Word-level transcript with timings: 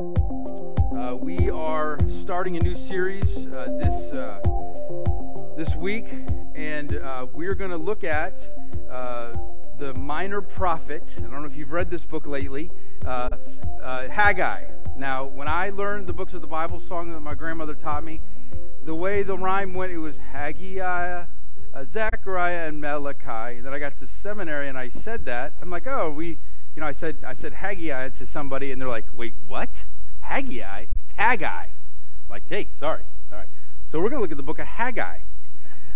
Uh, 0.00 1.14
we 1.14 1.50
are 1.50 1.98
starting 2.22 2.56
a 2.56 2.60
new 2.60 2.74
series 2.74 3.46
uh, 3.48 3.66
this 3.78 4.18
uh, 4.18 4.40
this 5.58 5.76
week, 5.76 6.06
and 6.54 6.96
uh, 6.96 7.26
we're 7.34 7.54
going 7.54 7.70
to 7.70 7.76
look 7.76 8.02
at 8.02 8.34
uh, 8.90 9.34
the 9.78 9.92
minor 9.98 10.40
prophet. 10.40 11.06
I 11.18 11.20
don't 11.20 11.42
know 11.42 11.44
if 11.44 11.54
you've 11.54 11.72
read 11.72 11.90
this 11.90 12.02
book 12.02 12.26
lately, 12.26 12.70
uh, 13.04 13.28
Haggai. 13.82 14.70
Now, 14.96 15.26
when 15.26 15.48
I 15.48 15.68
learned 15.68 16.06
the 16.06 16.14
books 16.14 16.32
of 16.32 16.40
the 16.40 16.46
Bible 16.46 16.80
song 16.80 17.12
that 17.12 17.20
my 17.20 17.34
grandmother 17.34 17.74
taught 17.74 18.02
me, 18.02 18.22
the 18.82 18.94
way 18.94 19.22
the 19.22 19.36
rhyme 19.36 19.74
went, 19.74 19.92
it 19.92 19.98
was 19.98 20.16
Haggai, 20.16 21.26
Zechariah, 21.92 22.68
and 22.68 22.80
Malachi. 22.80 23.58
And 23.58 23.66
then 23.66 23.74
I 23.74 23.78
got 23.78 23.98
to 23.98 24.06
seminary 24.06 24.66
and 24.66 24.78
I 24.78 24.88
said 24.88 25.26
that. 25.26 25.56
I'm 25.60 25.68
like, 25.68 25.86
oh, 25.86 26.10
we 26.10 26.38
you 26.74 26.80
know, 26.80 26.86
I 26.86 26.92
said 26.92 27.18
I 27.26 27.32
said 27.32 27.54
Haggai 27.54 28.10
to 28.10 28.26
somebody, 28.26 28.70
and 28.72 28.80
they're 28.80 28.88
like, 28.88 29.06
"Wait, 29.12 29.34
what? 29.46 29.70
Haggai? 30.20 30.86
It's 31.02 31.12
Haggai." 31.16 31.64
I'm 31.64 31.70
like, 32.28 32.44
hey, 32.48 32.68
sorry. 32.78 33.02
All 33.32 33.38
right. 33.38 33.48
So 33.90 33.98
we're 33.98 34.08
going 34.08 34.18
to 34.18 34.22
look 34.22 34.30
at 34.30 34.36
the 34.36 34.42
book 34.42 34.60
of 34.60 34.66
Haggai, 34.66 35.18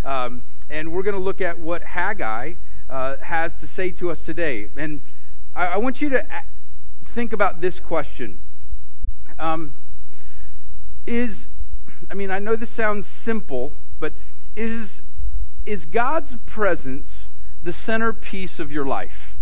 um, 0.05 0.43
and 0.69 0.93
we're 0.93 1.05
going 1.05 1.15
to 1.15 1.23
look 1.23 1.41
at 1.41 1.61
what 1.61 1.83
Haggai 1.83 2.55
uh, 2.91 3.17
has 3.23 3.55
to 3.57 3.67
say 3.67 3.91
to 3.93 4.11
us 4.11 4.23
today. 4.23 4.69
And 4.77 5.01
I, 5.55 5.67
I 5.67 5.77
want 5.77 6.03
you 6.03 6.09
to 6.11 6.27
think 7.05 7.33
about 7.33 7.61
this 7.61 7.79
question: 7.79 8.41
um, 9.39 9.75
Is 11.06 11.47
I 12.11 12.15
mean, 12.15 12.31
I 12.31 12.39
know 12.41 12.56
this 12.56 12.70
sounds 12.70 13.06
simple, 13.06 13.75
but 14.01 14.12
is 14.56 15.03
is 15.65 15.87
God's 15.87 16.37
presence 16.47 17.25
the 17.62 17.73
centerpiece 17.73 18.59
of 18.59 18.70
your 18.70 18.84
life? 18.84 19.34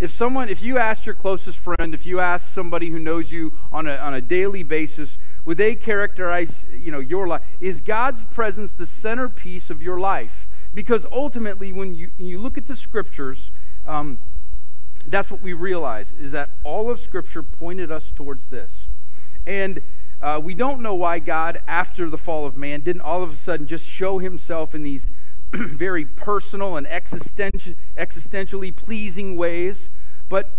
If 0.00 0.10
someone, 0.10 0.48
if 0.48 0.62
you 0.62 0.78
asked 0.78 1.04
your 1.04 1.14
closest 1.14 1.58
friend, 1.58 1.94
if 1.94 2.06
you 2.06 2.20
asked 2.20 2.54
somebody 2.54 2.88
who 2.88 2.98
knows 2.98 3.30
you 3.30 3.52
on 3.70 3.86
a, 3.86 3.96
on 3.96 4.14
a 4.14 4.22
daily 4.22 4.62
basis, 4.62 5.18
would 5.44 5.58
they 5.58 5.74
characterize, 5.74 6.64
you 6.72 6.90
know, 6.90 7.00
your 7.00 7.28
life? 7.28 7.42
Is 7.60 7.82
God's 7.82 8.24
presence 8.24 8.72
the 8.72 8.86
centerpiece 8.86 9.68
of 9.68 9.82
your 9.82 10.00
life? 10.00 10.48
Because 10.72 11.04
ultimately, 11.12 11.70
when 11.70 11.94
you, 11.94 12.12
when 12.16 12.26
you 12.28 12.40
look 12.40 12.56
at 12.56 12.66
the 12.66 12.76
scriptures, 12.76 13.50
um, 13.86 14.18
that's 15.06 15.30
what 15.30 15.42
we 15.42 15.52
realize 15.52 16.14
is 16.18 16.32
that 16.32 16.56
all 16.64 16.90
of 16.90 17.00
Scripture 17.00 17.42
pointed 17.42 17.90
us 17.90 18.10
towards 18.10 18.46
this. 18.46 18.88
And 19.46 19.80
uh, 20.22 20.40
we 20.42 20.54
don't 20.54 20.80
know 20.80 20.94
why 20.94 21.18
God, 21.18 21.60
after 21.66 22.08
the 22.08 22.18
fall 22.18 22.46
of 22.46 22.56
man, 22.56 22.80
didn't 22.80 23.02
all 23.02 23.22
of 23.22 23.32
a 23.32 23.36
sudden 23.36 23.66
just 23.66 23.86
show 23.86 24.18
himself 24.18 24.74
in 24.74 24.82
these 24.82 25.08
very 25.52 26.04
personal 26.04 26.76
and 26.76 26.86
existentially 26.86 28.76
pleasing 28.76 29.36
ways, 29.36 29.88
but 30.28 30.52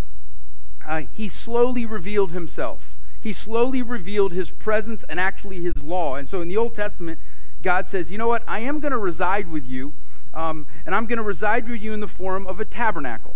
uh, 0.85 1.03
he 1.11 1.29
slowly 1.29 1.85
revealed 1.85 2.31
himself. 2.31 2.97
He 3.19 3.33
slowly 3.33 3.81
revealed 3.81 4.31
his 4.31 4.49
presence 4.51 5.05
and 5.07 5.19
actually 5.19 5.61
his 5.61 5.83
law. 5.83 6.15
And 6.15 6.27
so 6.27 6.41
in 6.41 6.47
the 6.47 6.57
Old 6.57 6.75
Testament, 6.75 7.19
God 7.61 7.87
says, 7.87 8.11
You 8.11 8.17
know 8.17 8.27
what? 8.27 8.43
I 8.47 8.59
am 8.59 8.79
going 8.79 8.91
to 8.91 8.97
reside 8.97 9.49
with 9.49 9.65
you, 9.65 9.93
um, 10.33 10.65
and 10.85 10.95
I'm 10.95 11.05
going 11.05 11.17
to 11.17 11.23
reside 11.23 11.69
with 11.69 11.81
you 11.81 11.93
in 11.93 11.99
the 11.99 12.07
form 12.07 12.47
of 12.47 12.59
a 12.59 12.65
tabernacle. 12.65 13.35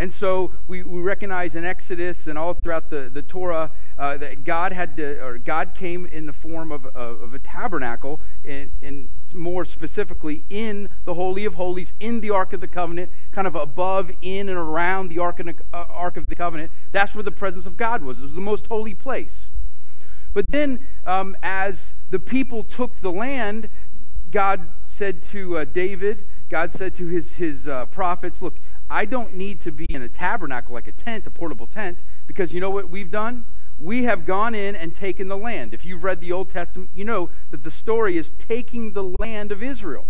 And 0.00 0.14
so 0.14 0.52
we, 0.66 0.82
we 0.82 1.02
recognize 1.02 1.54
in 1.54 1.66
Exodus 1.66 2.26
and 2.26 2.38
all 2.38 2.54
throughout 2.54 2.88
the, 2.88 3.10
the 3.12 3.20
Torah 3.20 3.70
uh, 3.98 4.16
that 4.16 4.44
God 4.44 4.72
had 4.72 4.96
to, 4.96 5.22
or 5.22 5.36
God 5.36 5.74
came 5.74 6.06
in 6.06 6.24
the 6.24 6.32
form 6.32 6.72
of, 6.72 6.86
of, 6.86 7.20
of 7.20 7.34
a 7.34 7.38
tabernacle, 7.38 8.18
and, 8.42 8.72
and 8.80 9.10
more 9.34 9.66
specifically 9.66 10.46
in 10.48 10.88
the 11.04 11.12
Holy 11.12 11.44
of 11.44 11.56
Holies, 11.56 11.92
in 12.00 12.22
the 12.22 12.30
Ark 12.30 12.54
of 12.54 12.62
the 12.62 12.66
Covenant, 12.66 13.12
kind 13.30 13.46
of 13.46 13.54
above, 13.54 14.10
in, 14.22 14.48
and 14.48 14.56
around 14.56 15.10
the 15.10 15.18
Ark 15.18 15.38
of 15.38 15.44
the, 15.44 15.54
uh, 15.74 16.10
Covenant. 16.34 16.72
That's 16.92 17.14
where 17.14 17.22
the 17.22 17.30
presence 17.30 17.66
of 17.66 17.76
God 17.76 18.02
was. 18.02 18.20
It 18.20 18.22
was 18.22 18.32
the 18.32 18.40
most 18.40 18.68
holy 18.68 18.94
place. 18.94 19.50
But 20.32 20.46
then, 20.48 20.80
um, 21.04 21.36
as 21.42 21.92
the 22.08 22.18
people 22.18 22.62
took 22.62 23.00
the 23.00 23.12
land, 23.12 23.68
God 24.30 24.70
said 24.88 25.22
to 25.24 25.58
uh, 25.58 25.64
David, 25.64 26.24
God 26.48 26.72
said 26.72 26.94
to 26.94 27.06
his, 27.06 27.34
his 27.34 27.68
uh, 27.68 27.84
prophets, 27.86 28.40
Look, 28.40 28.56
I 28.90 29.04
don't 29.04 29.34
need 29.34 29.60
to 29.60 29.70
be 29.70 29.86
in 29.88 30.02
a 30.02 30.08
tabernacle 30.08 30.74
like 30.74 30.88
a 30.88 30.92
tent, 30.92 31.26
a 31.26 31.30
portable 31.30 31.68
tent, 31.68 32.00
because 32.26 32.52
you 32.52 32.60
know 32.60 32.70
what 32.70 32.90
we've 32.90 33.10
done? 33.10 33.44
We 33.78 34.04
have 34.04 34.26
gone 34.26 34.54
in 34.54 34.74
and 34.74 34.94
taken 34.94 35.28
the 35.28 35.36
land. 35.36 35.72
If 35.72 35.84
you've 35.84 36.02
read 36.02 36.20
the 36.20 36.32
Old 36.32 36.50
Testament, 36.50 36.90
you 36.92 37.04
know 37.04 37.30
that 37.52 37.62
the 37.62 37.70
story 37.70 38.18
is 38.18 38.32
taking 38.36 38.92
the 38.92 39.14
land 39.18 39.52
of 39.52 39.62
Israel. 39.62 40.08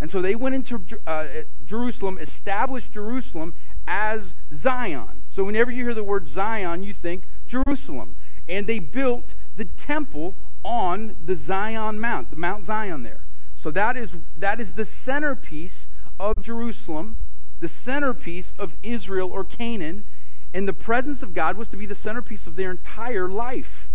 And 0.00 0.10
so 0.10 0.20
they 0.20 0.34
went 0.34 0.54
into 0.54 0.82
uh, 1.06 1.26
Jerusalem, 1.64 2.18
established 2.18 2.92
Jerusalem 2.92 3.54
as 3.86 4.34
Zion. 4.52 5.22
So 5.30 5.44
whenever 5.44 5.70
you 5.70 5.84
hear 5.84 5.94
the 5.94 6.02
word 6.02 6.26
Zion, 6.26 6.82
you 6.82 6.94
think 6.94 7.28
Jerusalem. 7.46 8.16
And 8.48 8.66
they 8.66 8.78
built 8.78 9.34
the 9.56 9.66
temple 9.66 10.34
on 10.64 11.16
the 11.24 11.36
Zion 11.36 12.00
Mount, 12.00 12.30
the 12.30 12.36
Mount 12.36 12.64
Zion 12.64 13.02
there. 13.02 13.24
So 13.54 13.70
that 13.70 13.96
is, 13.96 14.16
that 14.36 14.60
is 14.60 14.74
the 14.74 14.84
centerpiece 14.84 15.86
of 16.18 16.42
Jerusalem 16.42 17.16
the 17.64 17.68
centerpiece 17.68 18.52
of 18.58 18.76
Israel 18.82 19.30
or 19.32 19.42
Canaan, 19.42 20.04
and 20.52 20.68
the 20.68 20.74
presence 20.74 21.22
of 21.22 21.32
God 21.32 21.56
was 21.56 21.66
to 21.68 21.78
be 21.78 21.86
the 21.86 21.94
centerpiece 21.94 22.46
of 22.46 22.56
their 22.56 22.70
entire 22.70 23.26
life. 23.26 23.88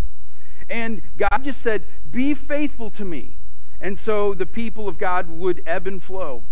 And 0.67 1.03
God 1.17 1.43
just 1.43 1.61
said, 1.61 1.85
Be 2.09 2.33
faithful 2.33 2.89
to 2.89 3.05
me. 3.05 3.37
And 3.79 3.99
so 3.99 4.33
the 4.33 4.47
people 4.47 4.87
of 4.87 4.97
God 4.97 5.29
would 5.29 5.61
ebb 5.67 5.85
and 5.85 6.01
flow. 6.01 6.45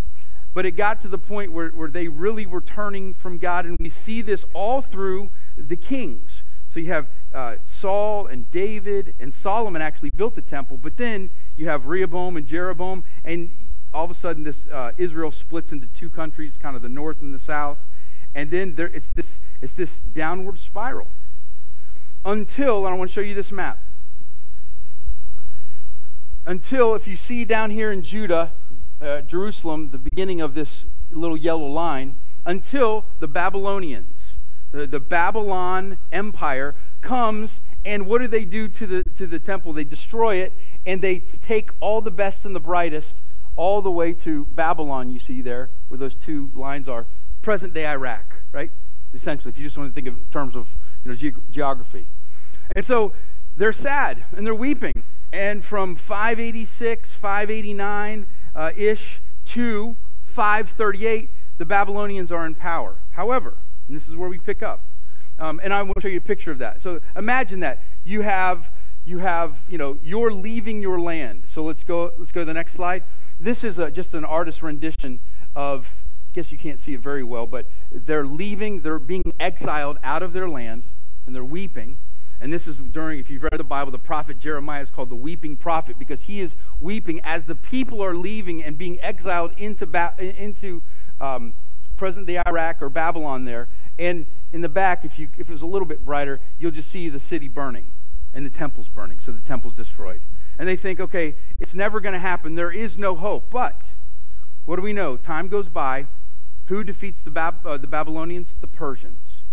But 0.54 0.68
it 0.68 0.72
got 0.72 1.02
to 1.02 1.08
the 1.08 1.18
point 1.18 1.52
where, 1.52 1.70
where 1.70 1.90
they 1.90 2.08
really 2.08 2.46
were 2.46 2.62
turning 2.62 3.16
from 3.16 3.40
God, 3.40 3.66
and 3.66 3.78
we 3.80 3.90
see 3.90 4.22
this 4.22 4.46
all 4.54 4.84
through 4.84 5.32
the 5.58 5.76
kings. 5.76 6.44
So 6.72 6.80
you 6.80 6.92
have 6.92 7.08
uh, 7.34 7.56
Saul 7.66 8.28
and 8.28 8.50
David, 8.52 9.16
and 9.20 9.34
Solomon 9.34 9.82
actually 9.82 10.12
built 10.16 10.36
the 10.36 10.44
temple, 10.44 10.78
but 10.78 10.98
then 10.98 11.32
you 11.56 11.68
have 11.68 11.88
Rehoboam 11.88 12.38
and 12.38 12.46
Jeroboam, 12.46 13.04
and 13.24 13.50
all 13.94 14.06
of 14.06 14.12
a 14.12 14.16
sudden 14.16 14.44
this 14.44 14.68
uh, 14.72 14.92
Israel 14.98 15.32
splits 15.32 15.72
into 15.72 15.88
two 15.88 16.10
countries, 16.10 16.58
kind 16.58 16.76
of 16.76 16.82
the 16.82 16.90
north 16.90 17.22
and 17.22 17.34
the 17.34 17.40
south, 17.40 17.86
and 18.36 18.52
then 18.52 18.76
there, 18.76 18.88
it's 18.88 19.08
this 19.08 19.40
it's 19.62 19.74
this 19.74 20.00
downward 20.00 20.60
spiral 20.60 21.08
until 22.26 22.86
and 22.86 22.94
I 22.94 22.98
want 22.98 23.10
to 23.10 23.14
show 23.14 23.22
you 23.22 23.34
this 23.34 23.52
map. 23.52 23.80
Until 26.46 26.96
if 26.96 27.08
you 27.08 27.16
see 27.16 27.44
down 27.44 27.72
here 27.72 27.92
in 27.92 28.04
Judah, 28.04 28.54
uh, 29.02 29.22
Jerusalem, 29.22 29.90
the 29.92 29.98
beginning 29.98 30.40
of 30.40 30.54
this 30.54 30.86
little 31.12 31.38
yellow 31.38 31.66
line, 31.66 32.16
until 32.46 33.06
the 33.20 33.28
Babylonians, 33.28 34.38
the, 34.72 34.88
the 34.88 35.00
Babylon 35.00 35.98
Empire 36.12 36.76
comes 37.02 37.60
and 37.86 38.06
what 38.06 38.20
do 38.20 38.28
they 38.28 38.44
do 38.44 38.68
to 38.68 38.86
the 38.86 39.04
to 39.16 39.26
the 39.28 39.40
temple? 39.40 39.72
They 39.72 39.86
destroy 39.86 40.38
it 40.38 40.54
and 40.86 41.02
they 41.02 41.20
take 41.20 41.70
all 41.80 42.02
the 42.02 42.12
best 42.12 42.44
and 42.44 42.56
the 42.56 42.60
brightest 42.60 43.22
all 43.58 43.82
the 43.82 43.92
way 43.92 44.14
to 44.14 44.46
Babylon, 44.46 45.10
you 45.10 45.20
see 45.20 45.42
there, 45.42 45.70
where 45.90 45.98
those 45.98 46.16
two 46.16 46.52
lines 46.54 46.88
are, 46.88 47.08
present 47.42 47.74
day 47.74 47.86
Iraq, 47.86 48.44
right? 48.52 48.72
Essentially, 49.14 49.50
if 49.50 49.58
you 49.58 49.66
just 49.66 49.78
want 49.78 49.94
to 49.94 49.94
think 49.94 50.08
of 50.08 50.32
terms 50.32 50.56
of 50.56 50.78
you 51.04 51.12
know, 51.12 51.18
ge- 51.18 51.52
geography. 51.52 52.08
And 52.76 52.86
so 52.86 53.14
they're 53.56 53.74
sad 53.74 54.24
and 54.36 54.46
they're 54.46 54.56
weeping. 54.56 55.04
And 55.34 55.64
from 55.66 55.96
586, 55.96 57.12
589 57.12 58.28
uh, 58.56 58.72
ish 58.76 59.22
to 59.46 59.96
538, 60.24 61.30
the 61.58 61.66
Babylonians 61.66 62.32
are 62.32 62.46
in 62.46 62.56
power. 62.56 63.00
However, 63.12 63.56
and 63.88 63.96
this 63.96 64.08
is 64.08 64.16
where 64.16 64.30
we 64.30 64.38
pick 64.38 64.62
up. 64.62 64.84
Um, 65.40 65.60
and 65.64 65.74
I 65.74 65.82
want 65.84 65.96
to 65.96 66.02
show 66.02 66.08
you 66.08 66.18
a 66.18 66.22
picture 66.22 66.52
of 66.52 66.58
that. 66.60 66.82
So 66.82 67.00
imagine 67.16 67.60
that 67.62 67.84
you 68.04 68.22
have 68.22 68.72
you 69.06 69.20
have 69.20 69.60
you 69.70 69.78
know 69.78 69.98
you're 70.02 70.32
leaving 70.32 70.82
your 70.82 71.00
land. 71.00 71.44
So 71.54 71.64
let's 71.64 71.84
go 71.84 72.12
let's 72.18 72.32
go 72.32 72.42
to 72.42 72.46
the 72.46 72.54
next 72.54 72.74
slide. 72.74 73.04
This 73.40 73.64
is 73.64 73.78
a, 73.78 73.92
just 73.92 74.14
an 74.14 74.26
artist's 74.26 74.64
rendition 74.64 75.20
of, 75.56 75.88
I 76.30 76.32
guess 76.34 76.52
you 76.52 76.58
can't 76.58 76.80
see 76.80 76.94
it 76.94 77.02
very 77.02 77.24
well, 77.24 77.46
but 77.46 77.68
they're 77.92 78.26
leaving, 78.26 78.82
they're 78.82 79.00
being 79.00 79.34
exiled 79.40 79.98
out 80.04 80.24
of 80.24 80.34
their 80.34 80.50
land, 80.50 80.84
and 81.26 81.36
they're 81.36 81.44
weeping. 81.44 81.98
And 82.40 82.54
this 82.54 82.68
is 82.68 82.78
during, 82.78 83.20
if 83.20 83.30
you've 83.30 83.44
read 83.44 83.58
the 83.58 83.64
Bible, 83.64 83.92
the 83.92 84.00
prophet 84.00 84.38
Jeremiah 84.40 84.82
is 84.82 84.92
called 84.92 85.10
the 85.10 85.16
weeping 85.16 85.58
prophet 85.58 85.98
because 85.98 86.24
he 86.24 86.40
is 86.40 86.56
weeping 86.80 87.20
as 87.24 87.46
the 87.46 87.56
people 87.56 88.04
are 88.04 88.16
leaving 88.16 88.64
and 88.64 88.78
being 88.78 89.00
exiled 89.02 89.52
into, 89.58 89.88
ba- 89.88 90.14
into 90.20 90.84
um, 91.20 91.54
present 91.96 92.28
day 92.28 92.40
Iraq 92.46 92.82
or 92.82 92.90
Babylon 92.90 93.46
there. 93.46 93.68
And 93.98 94.28
in 94.54 94.62
the 94.62 94.70
back, 94.70 95.04
if, 95.04 95.18
you, 95.18 95.30
if 95.38 95.50
it 95.50 95.54
was 95.54 95.64
a 95.64 95.68
little 95.68 95.88
bit 95.88 96.06
brighter, 96.06 96.40
you'll 96.60 96.72
just 96.72 96.92
see 96.92 97.10
the 97.10 97.20
city 97.20 97.48
burning 97.48 97.88
and 98.34 98.46
the 98.46 98.52
temple's 98.52 98.88
burning. 98.88 99.20
So 99.20 99.32
the 99.32 99.42
temple's 99.42 99.74
destroyed 99.74 100.22
and 100.58 100.68
they 100.68 100.76
think, 100.76 101.00
okay, 101.00 101.36
it's 101.60 101.74
never 101.74 102.00
going 102.00 102.14
to 102.14 102.20
happen. 102.20 102.56
There 102.56 102.72
is 102.72 102.98
no 102.98 103.16
hope. 103.16 103.50
But 103.50 103.82
what 104.66 104.78
do 104.78 104.82
we 104.82 104.94
know? 104.94 105.18
Time 105.18 105.48
goes 105.48 105.70
by. 105.70 106.08
Who 106.66 106.84
defeats 106.84 107.22
the, 107.22 107.32
Bab- 107.32 107.66
uh, 107.66 107.78
the 107.78 107.88
Babylonians? 107.88 108.56
The 108.60 108.68
Persians. 108.68 109.44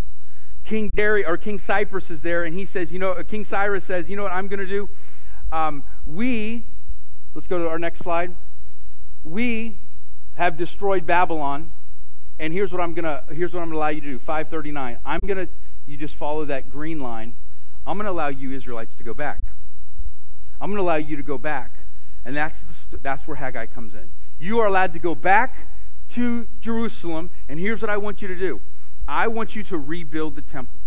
King 0.65 0.91
Darius 0.95 1.29
or 1.29 1.37
King 1.37 1.59
Cyrus 1.59 2.11
is 2.11 2.23
there, 2.23 2.43
and 2.45 2.55
he 2.57 2.65
says, 2.65 2.91
you 2.91 2.99
know, 2.99 3.13
uh, 3.13 3.23
King 3.23 3.45
Cyrus 3.45 3.85
says, 3.85 4.09
you 4.09 4.17
know 4.17 4.23
what 4.23 4.33
I'm 4.33 4.49
going 4.49 4.61
to 4.61 4.67
do? 4.67 4.89
Um, 5.53 5.85
we, 6.07 6.67
let's 7.35 7.47
go 7.47 7.59
to 7.59 7.69
our 7.69 7.79
next 7.79 8.01
slide. 8.01 8.35
We 9.23 9.79
have 10.35 10.57
destroyed 10.57 11.07
Babylon, 11.07 11.73
and 12.39 12.53
here's 12.53 12.73
what 12.73 12.81
I'm 12.81 12.95
gonna 12.95 13.23
here's 13.31 13.55
what 13.55 13.61
I'm 13.61 13.69
gonna 13.69 13.79
allow 13.79 13.89
you 13.89 14.01
to 14.01 14.07
do. 14.07 14.19
539. 14.19 14.99
I'm 15.05 15.21
gonna 15.25 15.49
you 15.87 15.97
just 15.97 16.15
follow 16.15 16.45
that 16.47 16.71
green 16.71 16.99
line. 16.99 17.37
I'm 17.87 17.97
going 17.97 18.07
to 18.07 18.11
allow 18.11 18.29
you 18.29 18.53
Israelites 18.53 18.95
to 18.97 19.05
go 19.05 19.13
back. 19.13 19.43
I'm 20.61 20.71
going 20.71 20.77
to 20.79 20.83
allow 20.83 20.97
you 20.97 21.17
to 21.17 21.23
go 21.23 21.39
back. 21.39 21.87
And 22.25 22.37
that's, 22.37 22.57
the, 22.91 22.97
that's 22.99 23.27
where 23.27 23.37
Haggai 23.37 23.67
comes 23.67 23.95
in. 23.95 24.11
You 24.39 24.61
are 24.61 24.67
allowed 24.67 24.93
to 24.95 24.99
go 24.99 25.15
back 25.15 25.69
to 26.11 26.47
Jerusalem, 26.61 27.31
and 27.49 27.59
here's 27.59 27.81
what 27.81 27.91
I 27.91 27.97
want 27.97 28.23
you 28.23 28.29
to 28.29 28.37
do 28.37 28.61
I 29.07 29.29
want 29.29 29.55
you 29.57 29.63
to 29.65 29.79
rebuild 29.79 30.37
the 30.37 30.43
temple. 30.43 30.79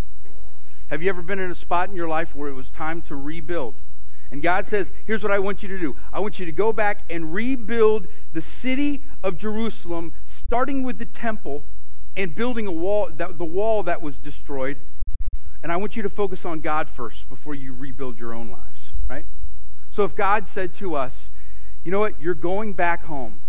Have 0.89 1.03
you 1.03 1.09
ever 1.09 1.21
been 1.21 1.39
in 1.39 1.51
a 1.51 1.55
spot 1.55 1.89
in 1.89 1.95
your 1.95 2.07
life 2.07 2.33
where 2.33 2.49
it 2.49 2.53
was 2.53 2.69
time 2.69 3.01
to 3.03 3.15
rebuild? 3.15 3.75
And 4.31 4.41
God 4.41 4.65
says, 4.65 4.91
Here's 5.05 5.23
what 5.23 5.31
I 5.31 5.39
want 5.39 5.61
you 5.61 5.69
to 5.69 5.79
do 5.79 5.95
I 6.11 6.19
want 6.19 6.39
you 6.39 6.45
to 6.45 6.51
go 6.51 6.73
back 6.73 7.03
and 7.09 7.33
rebuild 7.33 8.07
the 8.33 8.41
city 8.41 9.03
of 9.23 9.37
Jerusalem, 9.37 10.13
starting 10.25 10.83
with 10.83 10.97
the 10.97 11.05
temple 11.05 11.63
and 12.15 12.33
building 12.33 12.67
a 12.67 12.71
wall, 12.71 13.09
that, 13.15 13.37
the 13.37 13.45
wall 13.45 13.83
that 13.83 14.01
was 14.01 14.17
destroyed. 14.17 14.79
And 15.61 15.71
I 15.71 15.77
want 15.77 15.95
you 15.95 16.03
to 16.03 16.09
focus 16.09 16.45
on 16.45 16.61
God 16.61 16.89
first 16.89 17.27
before 17.29 17.55
you 17.55 17.73
rebuild 17.73 18.19
your 18.19 18.33
own 18.33 18.49
lives, 18.49 18.91
right? 19.09 19.25
So 19.97 20.03
if 20.03 20.15
God 20.15 20.47
said 20.47 20.75
to 20.75 20.93
us, 20.93 21.31
you 21.83 21.89
know 21.89 21.99
what, 21.99 22.21
you're 22.21 22.35
going 22.35 22.73
back 22.73 23.05
home, 23.05 23.39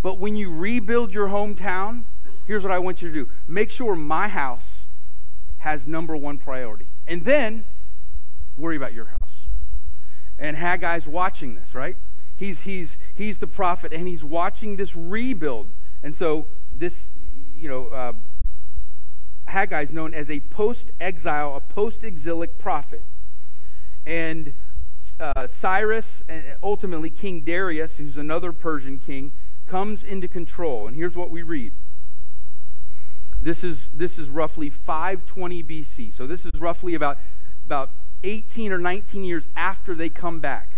but 0.00 0.16
when 0.16 0.36
you 0.36 0.48
rebuild 0.48 1.12
your 1.12 1.26
hometown, 1.26 2.04
here's 2.46 2.62
what 2.62 2.70
I 2.70 2.78
want 2.78 3.02
you 3.02 3.08
to 3.08 3.14
do 3.24 3.28
make 3.48 3.68
sure 3.68 3.96
my 3.96 4.28
house 4.28 4.82
has 5.58 5.88
number 5.88 6.16
one 6.16 6.38
priority. 6.38 6.86
And 7.04 7.24
then 7.24 7.64
worry 8.56 8.76
about 8.76 8.94
your 8.94 9.06
house. 9.06 9.48
And 10.38 10.56
Haggai's 10.56 11.08
watching 11.08 11.56
this, 11.56 11.74
right? 11.74 11.96
He's, 12.36 12.60
he's, 12.60 12.96
he's 13.12 13.38
the 13.38 13.48
prophet 13.48 13.92
and 13.92 14.06
he's 14.06 14.22
watching 14.22 14.76
this 14.76 14.94
rebuild. 14.94 15.66
And 16.00 16.14
so 16.14 16.46
this, 16.72 17.08
you 17.56 17.68
know, 17.68 17.88
uh, 17.88 18.12
Haggai 19.48 19.82
is 19.82 19.90
known 19.90 20.14
as 20.14 20.30
a 20.30 20.38
post 20.42 20.92
exile, 21.00 21.56
a 21.56 21.60
post 21.60 22.04
exilic 22.04 22.56
prophet. 22.56 23.02
And 24.06 24.54
uh, 25.22 25.46
Cyrus 25.46 26.22
and 26.28 26.42
ultimately 26.62 27.08
King 27.08 27.42
Darius, 27.42 27.96
who's 27.96 28.16
another 28.16 28.52
Persian 28.52 28.98
king, 28.98 29.32
comes 29.66 30.02
into 30.02 30.26
control. 30.26 30.88
And 30.88 30.96
here's 30.96 31.14
what 31.14 31.30
we 31.30 31.42
read. 31.42 31.72
This 33.40 33.64
is, 33.64 33.88
this 33.94 34.18
is 34.18 34.28
roughly 34.28 34.68
520 34.68 35.62
BC. 35.62 36.14
So 36.14 36.26
this 36.26 36.44
is 36.44 36.60
roughly 36.60 36.94
about, 36.94 37.18
about 37.64 37.90
18 38.24 38.72
or 38.72 38.78
19 38.78 39.24
years 39.24 39.44
after 39.56 39.94
they 39.94 40.08
come 40.08 40.40
back. 40.40 40.74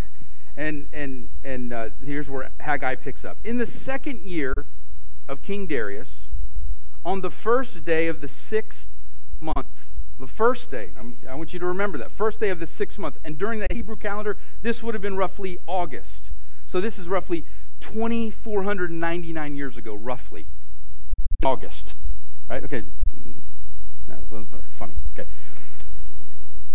And, 0.56 0.88
and, 0.92 1.30
and 1.42 1.72
uh, 1.72 1.90
here's 2.02 2.28
where 2.28 2.50
Haggai 2.60 2.94
picks 2.96 3.24
up. 3.24 3.38
In 3.44 3.58
the 3.58 3.66
second 3.66 4.20
year 4.20 4.54
of 5.28 5.42
King 5.42 5.66
Darius, 5.66 6.28
on 7.04 7.22
the 7.22 7.30
first 7.30 7.84
day 7.84 8.06
of 8.06 8.20
the 8.20 8.28
sixth 8.28 8.88
month, 9.40 9.90
the 10.18 10.26
first 10.26 10.70
day, 10.70 10.90
I'm, 10.98 11.16
i 11.28 11.34
want 11.34 11.52
you 11.52 11.58
to 11.58 11.66
remember 11.66 11.98
that, 11.98 12.12
first 12.12 12.38
day 12.38 12.50
of 12.50 12.60
the 12.60 12.66
sixth 12.66 12.98
month. 12.98 13.18
And 13.24 13.36
during 13.36 13.60
the 13.60 13.66
Hebrew 13.70 13.96
calendar, 13.96 14.36
this 14.62 14.82
would 14.82 14.94
have 14.94 15.02
been 15.02 15.16
roughly 15.16 15.58
August. 15.66 16.30
So 16.66 16.80
this 16.80 16.98
is 16.98 17.08
roughly 17.08 17.44
2,499 17.80 19.56
years 19.56 19.76
ago, 19.76 19.94
roughly. 19.94 20.46
August. 21.44 21.94
Right? 22.48 22.64
Okay. 22.64 22.84
That 24.08 24.30
was 24.30 24.46
very 24.46 24.62
funny. 24.68 24.94
Okay. 25.18 25.28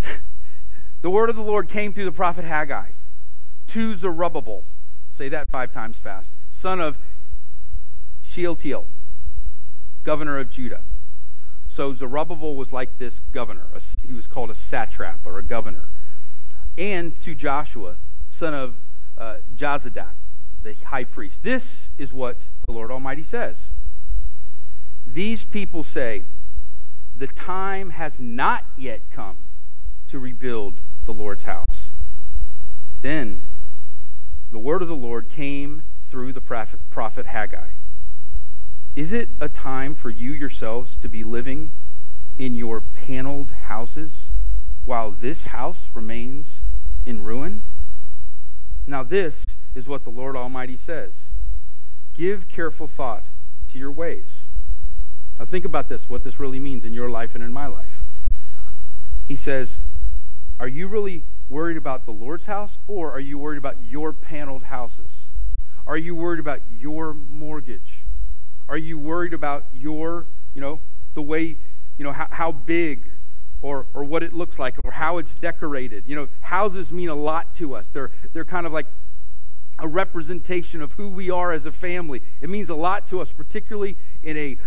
the 1.01 1.09
word 1.09 1.30
of 1.30 1.36
the 1.36 1.41
Lord 1.41 1.69
came 1.69 1.94
through 1.94 2.06
the 2.06 2.12
prophet 2.12 2.45
Haggai 2.45 2.89
to 3.68 3.95
Zerubbabel. 3.95 4.63
Say 5.15 5.30
that 5.30 5.50
five 5.50 5.71
times 5.71 5.97
fast. 5.97 6.33
Son 6.51 6.80
of 6.80 6.97
Shealtiel, 8.21 8.88
governor 10.03 10.39
of 10.39 10.50
Judah. 10.50 10.83
So 11.79 11.93
Zerubbabel 11.93 12.57
was 12.57 12.73
like 12.73 12.97
this 12.97 13.21
governor. 13.31 13.67
He 14.03 14.11
was 14.11 14.27
called 14.27 14.51
a 14.51 14.53
satrap 14.53 15.25
or 15.25 15.39
a 15.39 15.41
governor. 15.41 15.87
And 16.77 17.17
to 17.21 17.33
Joshua, 17.33 17.95
son 18.29 18.53
of 18.53 18.75
uh, 19.17 19.37
Jozadak, 19.55 20.15
the 20.61 20.73
high 20.87 21.05
priest. 21.05 21.41
This 21.41 21.87
is 21.97 22.11
what 22.11 22.35
the 22.67 22.73
Lord 22.73 22.91
Almighty 22.91 23.23
says. 23.23 23.69
These 25.07 25.45
people 25.45 25.81
say, 25.83 26.25
The 27.15 27.27
time 27.27 27.91
has 27.91 28.19
not 28.19 28.65
yet 28.77 29.09
come 29.09 29.37
to 30.09 30.19
rebuild 30.19 30.81
the 31.05 31.13
Lord's 31.13 31.45
house. 31.45 31.91
Then 32.99 33.47
the 34.51 34.59
word 34.59 34.81
of 34.81 34.89
the 34.89 34.95
Lord 34.97 35.29
came 35.29 35.83
through 36.11 36.33
the 36.33 36.41
prophet, 36.41 36.81
prophet 36.89 37.27
Haggai. 37.27 37.69
Is 38.95 39.12
it 39.12 39.30
a 39.39 39.47
time 39.47 39.95
for 39.95 40.09
you 40.09 40.31
yourselves 40.31 40.97
to 40.97 41.09
be 41.09 41.24
living 41.24 41.71
in 42.38 42.56
your 42.56 42.81
paneled 42.81 43.51
houses 43.51 44.31
while 44.86 45.12
this 45.12 45.45
house 45.45 45.89
remains 45.94 46.62
in 47.06 47.24
ruin? 47.24 47.63
Now, 48.88 49.03
this 49.03 49.45
is 49.75 49.88
what 49.88 50.03
the 50.03 50.09
Lord 50.09 50.36
Almighty 50.36 50.75
says 50.75 51.30
Give 52.15 52.50
careful 52.50 52.88
thought 52.88 53.27
to 53.69 53.77
your 53.77 53.91
ways. 53.91 54.39
Now, 55.38 55.45
think 55.45 55.63
about 55.63 55.89
this 55.89 56.09
what 56.09 56.24
this 56.24 56.39
really 56.39 56.59
means 56.59 56.83
in 56.83 56.94
your 56.94 57.09
life 57.09 57.36
and 57.36 57.44
in 57.44 57.53
my 57.53 57.68
life. 57.68 58.03
He 59.25 59.36
says, 59.36 59.77
Are 60.59 60.68
you 60.68 60.88
really 60.88 61.24
worried 61.47 61.77
about 61.77 62.06
the 62.06 62.12
Lord's 62.12 62.47
house, 62.47 62.77
or 62.88 63.12
are 63.12 63.19
you 63.19 63.38
worried 63.38 63.57
about 63.57 63.77
your 63.86 64.12
paneled 64.12 64.63
houses? 64.63 65.27
Are 65.86 65.97
you 65.97 66.15
worried 66.15 66.39
about 66.39 66.62
your 66.77 67.13
mortgage? 67.13 67.99
Are 68.69 68.77
you 68.77 69.00
worried 69.00 69.33
about 69.33 69.66
your, 69.74 70.27
you 70.54 70.62
know, 70.62 70.80
the 71.16 71.24
way, 71.24 71.57
you 71.98 72.04
know, 72.04 72.13
how, 72.13 72.27
how 72.30 72.51
big 72.51 73.10
or, 73.62 73.88
or 73.95 74.04
what 74.04 74.21
it 74.21 74.31
looks 74.31 74.60
like 74.60 74.75
or 74.83 74.92
how 74.92 75.18
it's 75.18 75.33
decorated? 75.36 76.04
You 76.06 76.16
know, 76.16 76.30
houses 76.42 76.92
mean 76.92 77.10
a 77.10 77.16
lot 77.16 77.56
to 77.56 77.75
us. 77.75 77.89
They're, 77.89 78.12
they're 78.31 78.45
kind 78.45 78.68
of 78.68 78.71
like 78.71 78.86
a 79.80 79.88
representation 79.88 80.81
of 80.81 80.92
who 80.94 81.10
we 81.10 81.31
are 81.31 81.51
as 81.51 81.66
a 81.66 81.71
family. 81.71 82.21
It 82.42 82.50
means 82.50 82.69
a 82.69 82.75
lot 82.75 83.07
to 83.07 83.21
us, 83.21 83.31
particularly 83.31 83.98
in 84.21 84.38
a 84.38 84.57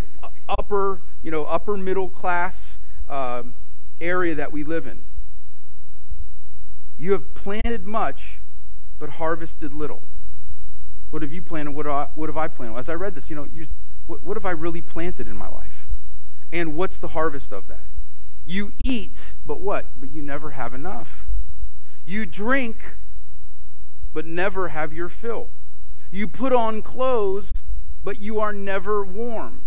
upper, 0.48 1.02
you 1.22 1.31
know, 1.31 1.44
upper 1.44 1.76
middle 1.76 2.08
class 2.08 2.78
um, 3.08 3.55
area 4.00 4.34
that 4.34 4.50
we 4.50 4.64
live 4.64 4.87
in. 4.87 5.05
You 6.98 7.12
have 7.12 7.34
planted 7.34 7.87
much, 7.87 8.40
but 8.98 9.10
harvested 9.10 9.72
little. 9.72 10.02
What 11.10 11.22
have 11.22 11.32
you 11.32 11.43
planted? 11.43 11.72
What, 11.72 11.87
I, 11.87 12.08
what 12.14 12.28
have 12.28 12.37
I 12.37 12.48
planted? 12.48 12.78
As 12.78 12.88
I 12.88 12.94
read 12.94 13.14
this, 13.14 13.28
you 13.28 13.37
know, 13.37 13.46
you, 13.52 13.66
what, 14.06 14.22
what 14.22 14.37
have 14.37 14.46
I 14.46 14.50
really 14.50 14.82
planted 14.82 15.28
in 15.28 15.37
my 15.37 15.49
life? 15.49 15.88
And 16.52 16.76
what's 16.76 16.99
the 16.99 17.08
harvest 17.08 17.52
of 17.52 17.69
that? 17.69 17.87
You 18.44 18.72
eat, 18.82 19.16
but 19.46 19.60
what? 19.60 19.87
But 19.99 20.10
you 20.12 20.22
never 20.22 20.52
have 20.52 20.75
enough. 20.75 21.26
You 22.04 22.26
drink, 22.26 22.96
but 24.12 24.26
never 24.26 24.69
have 24.69 24.93
your 24.93 25.08
fill. 25.08 25.50
You 26.10 26.29
put 26.29 26.53
on 26.53 26.82
clothes, 26.82 27.53
but 28.05 28.20
you 28.20 28.41
are 28.41 28.53
never 28.53 29.05
warm. 29.05 29.65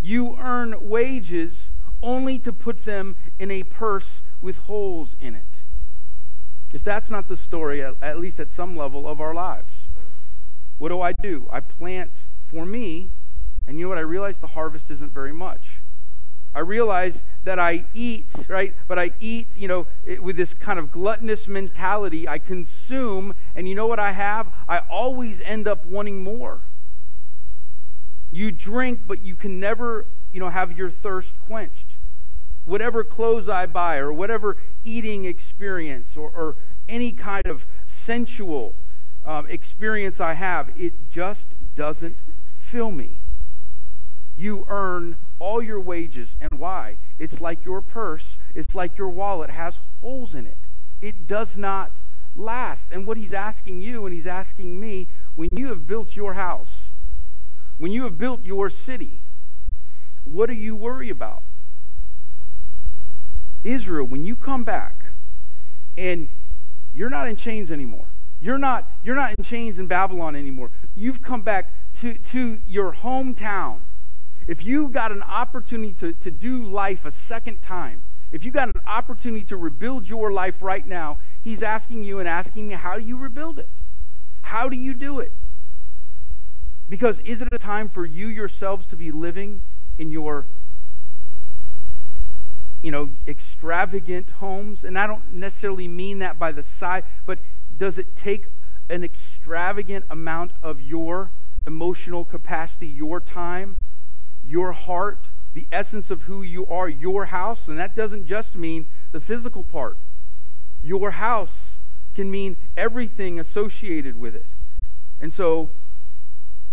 You 0.00 0.36
earn 0.38 0.76
wages 0.80 1.70
only 2.02 2.38
to 2.40 2.52
put 2.52 2.84
them 2.84 3.16
in 3.38 3.50
a 3.50 3.62
purse 3.62 4.22
with 4.40 4.58
holes 4.58 5.16
in 5.20 5.34
it. 5.34 5.44
If 6.72 6.82
that's 6.82 7.08
not 7.10 7.28
the 7.28 7.36
story, 7.36 7.82
at 7.82 8.18
least 8.18 8.40
at 8.40 8.50
some 8.50 8.76
level 8.76 9.06
of 9.06 9.20
our 9.20 9.34
lives, 9.34 9.88
what 10.78 10.88
do 10.88 11.00
I 11.00 11.12
do? 11.12 11.48
I 11.50 11.60
plant 11.60 12.12
for 12.46 12.64
me. 12.64 13.10
And 13.66 13.78
you 13.78 13.86
know 13.86 13.88
what? 13.90 13.98
I 13.98 14.02
realize 14.02 14.38
the 14.38 14.48
harvest 14.48 14.90
isn't 14.90 15.12
very 15.12 15.32
much. 15.32 15.82
I 16.54 16.60
realize 16.60 17.22
that 17.44 17.58
I 17.58 17.84
eat, 17.92 18.32
right? 18.48 18.74
But 18.88 18.98
I 18.98 19.10
eat, 19.20 19.48
you 19.56 19.68
know, 19.68 19.86
with 20.20 20.36
this 20.36 20.54
kind 20.54 20.78
of 20.78 20.90
gluttonous 20.90 21.46
mentality. 21.46 22.26
I 22.26 22.38
consume, 22.38 23.34
and 23.54 23.68
you 23.68 23.74
know 23.74 23.86
what 23.86 23.98
I 23.98 24.12
have? 24.12 24.50
I 24.66 24.78
always 24.78 25.42
end 25.42 25.68
up 25.68 25.84
wanting 25.84 26.22
more. 26.22 26.62
You 28.32 28.50
drink, 28.50 29.00
but 29.06 29.22
you 29.22 29.36
can 29.36 29.60
never, 29.60 30.06
you 30.32 30.40
know, 30.40 30.48
have 30.48 30.76
your 30.78 30.90
thirst 30.90 31.38
quenched. 31.40 31.98
Whatever 32.64 33.04
clothes 33.04 33.48
I 33.48 33.66
buy, 33.66 33.96
or 33.96 34.12
whatever 34.12 34.56
eating 34.82 35.26
experience, 35.26 36.16
or, 36.16 36.30
or 36.30 36.56
any 36.88 37.12
kind 37.12 37.46
of 37.46 37.66
sensual 37.86 38.74
um, 39.26 39.46
experience 39.48 40.20
I 40.20 40.34
have, 40.34 40.70
it 40.76 41.10
just 41.10 41.48
doesn't 41.74 42.16
fill 42.76 42.92
me. 42.92 43.22
You 44.36 44.66
earn 44.68 45.16
all 45.38 45.62
your 45.62 45.80
wages. 45.80 46.36
And 46.42 46.50
why? 46.58 46.98
It's 47.18 47.40
like 47.40 47.64
your 47.64 47.80
purse, 47.80 48.36
it's 48.54 48.74
like 48.74 48.98
your 48.98 49.08
wallet 49.08 49.48
has 49.48 49.78
holes 50.02 50.34
in 50.34 50.46
it. 50.46 50.58
It 51.00 51.26
does 51.26 51.56
not 51.56 51.92
last. 52.34 52.88
And 52.92 53.06
what 53.06 53.16
he's 53.16 53.32
asking 53.32 53.80
you 53.80 54.04
and 54.04 54.14
he's 54.14 54.26
asking 54.26 54.78
me 54.78 55.08
when 55.36 55.48
you 55.52 55.68
have 55.68 55.86
built 55.86 56.16
your 56.16 56.34
house, 56.34 56.90
when 57.78 57.92
you 57.92 58.04
have 58.04 58.18
built 58.18 58.44
your 58.44 58.68
city, 58.68 59.20
what 60.24 60.46
do 60.50 60.54
you 60.54 60.76
worry 60.76 61.08
about? 61.08 61.44
Israel, 63.64 64.04
when 64.04 64.22
you 64.22 64.36
come 64.36 64.64
back 64.64 65.06
and 65.96 66.28
you're 66.92 67.08
not 67.08 67.26
in 67.26 67.36
chains 67.36 67.70
anymore. 67.70 68.08
You're 68.38 68.58
not, 68.58 68.90
you're 69.02 69.16
not 69.16 69.34
in 69.38 69.42
chains 69.42 69.78
in 69.78 69.86
Babylon 69.86 70.36
anymore. 70.36 70.70
You've 70.94 71.22
come 71.22 71.40
back 71.40 71.72
to, 72.00 72.14
to 72.14 72.60
your 72.66 72.92
hometown, 72.92 73.80
if 74.46 74.64
you 74.64 74.88
got 74.88 75.12
an 75.12 75.22
opportunity 75.22 75.92
to, 75.94 76.12
to 76.12 76.30
do 76.30 76.64
life 76.64 77.04
a 77.04 77.10
second 77.10 77.62
time, 77.62 78.02
if 78.30 78.44
you 78.44 78.50
got 78.50 78.68
an 78.68 78.80
opportunity 78.86 79.44
to 79.44 79.56
rebuild 79.56 80.08
your 80.08 80.32
life 80.32 80.60
right 80.60 80.86
now, 80.86 81.18
He's 81.42 81.62
asking 81.62 82.04
you 82.04 82.18
and 82.18 82.28
asking 82.28 82.68
me, 82.68 82.74
how 82.74 82.98
do 82.98 83.04
you 83.04 83.16
rebuild 83.16 83.58
it? 83.58 83.68
How 84.42 84.68
do 84.68 84.76
you 84.76 84.94
do 84.94 85.20
it? 85.20 85.32
Because 86.88 87.20
is 87.20 87.42
it 87.42 87.48
a 87.50 87.58
time 87.58 87.88
for 87.88 88.06
you 88.06 88.28
yourselves 88.28 88.86
to 88.88 88.96
be 88.96 89.10
living 89.10 89.62
in 89.98 90.10
your 90.10 90.46
you 92.82 92.90
know, 92.90 93.10
extravagant 93.26 94.30
homes? 94.30 94.84
And 94.84 94.98
I 94.98 95.06
don't 95.06 95.32
necessarily 95.32 95.88
mean 95.88 96.18
that 96.20 96.38
by 96.38 96.52
the 96.52 96.62
size, 96.62 97.02
but 97.24 97.40
does 97.76 97.98
it 97.98 98.16
take 98.16 98.46
an 98.88 99.02
extravagant 99.02 100.04
amount 100.08 100.52
of 100.62 100.80
your 100.80 101.32
emotional 101.66 102.24
capacity, 102.24 102.86
your 102.86 103.20
time, 103.20 103.76
your 104.44 104.72
heart, 104.72 105.28
the 105.54 105.66
essence 105.72 106.10
of 106.10 106.22
who 106.22 106.42
you 106.42 106.66
are, 106.66 106.88
your 106.88 107.26
house? 107.26 107.68
And 107.68 107.78
that 107.78 107.96
doesn't 107.96 108.26
just 108.26 108.54
mean 108.54 108.86
the 109.12 109.20
physical 109.20 109.64
part. 109.64 109.98
Your 110.82 111.12
house 111.12 111.72
can 112.14 112.30
mean 112.30 112.56
everything 112.76 113.38
associated 113.38 114.16
with 114.16 114.34
it. 114.34 114.46
And 115.20 115.32
so 115.32 115.70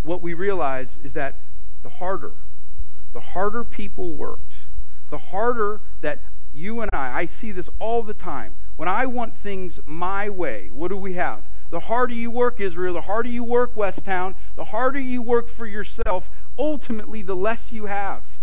what 0.03 0.21
we 0.21 0.33
realize 0.33 0.89
is 1.03 1.13
that 1.13 1.41
the 1.81 1.89
harder, 1.89 2.33
the 3.13 3.19
harder 3.19 3.63
people 3.63 4.13
worked, 4.13 4.53
the 5.09 5.17
harder 5.17 5.81
that 6.01 6.21
you 6.53 6.81
and 6.81 6.89
I, 6.93 7.21
I 7.21 7.25
see 7.25 7.51
this 7.51 7.69
all 7.79 8.03
the 8.03 8.13
time. 8.13 8.55
When 8.75 8.87
I 8.87 9.05
want 9.05 9.37
things 9.37 9.79
my 9.85 10.29
way, 10.29 10.69
what 10.71 10.89
do 10.89 10.97
we 10.97 11.13
have? 11.13 11.43
The 11.69 11.81
harder 11.81 12.13
you 12.13 12.29
work, 12.29 12.59
Israel, 12.59 12.93
the 12.93 13.01
harder 13.01 13.29
you 13.29 13.43
work, 13.43 13.75
Westtown, 13.75 14.35
the 14.55 14.65
harder 14.65 14.99
you 14.99 15.21
work 15.21 15.49
for 15.49 15.65
yourself, 15.65 16.29
ultimately, 16.57 17.21
the 17.21 17.35
less 17.35 17.71
you 17.71 17.87
have. 17.87 18.39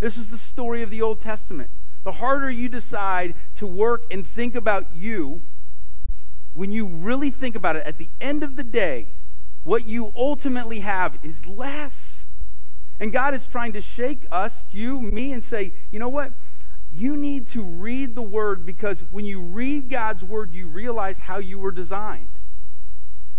This 0.00 0.16
is 0.16 0.28
the 0.28 0.38
story 0.38 0.82
of 0.82 0.90
the 0.90 1.00
Old 1.00 1.20
Testament. 1.20 1.70
The 2.04 2.12
harder 2.12 2.50
you 2.50 2.68
decide 2.68 3.34
to 3.56 3.66
work 3.66 4.04
and 4.10 4.26
think 4.26 4.54
about 4.54 4.94
you, 4.94 5.42
when 6.54 6.70
you 6.70 6.86
really 6.86 7.30
think 7.30 7.56
about 7.56 7.76
it, 7.76 7.86
at 7.86 7.98
the 7.98 8.08
end 8.20 8.42
of 8.42 8.56
the 8.56 8.64
day, 8.64 9.08
what 9.64 9.86
you 9.86 10.12
ultimately 10.14 10.80
have 10.80 11.18
is 11.22 11.46
less. 11.46 12.24
And 13.00 13.12
God 13.12 13.34
is 13.34 13.46
trying 13.46 13.72
to 13.72 13.80
shake 13.80 14.26
us, 14.30 14.64
you, 14.70 15.00
me, 15.00 15.32
and 15.32 15.42
say, 15.42 15.72
you 15.90 15.98
know 15.98 16.08
what? 16.08 16.32
You 16.92 17.16
need 17.16 17.46
to 17.48 17.62
read 17.62 18.14
the 18.14 18.22
Word 18.22 18.64
because 18.64 19.02
when 19.10 19.24
you 19.24 19.40
read 19.40 19.90
God's 19.90 20.22
Word, 20.24 20.54
you 20.54 20.68
realize 20.68 21.20
how 21.20 21.38
you 21.38 21.58
were 21.58 21.72
designed. 21.72 22.35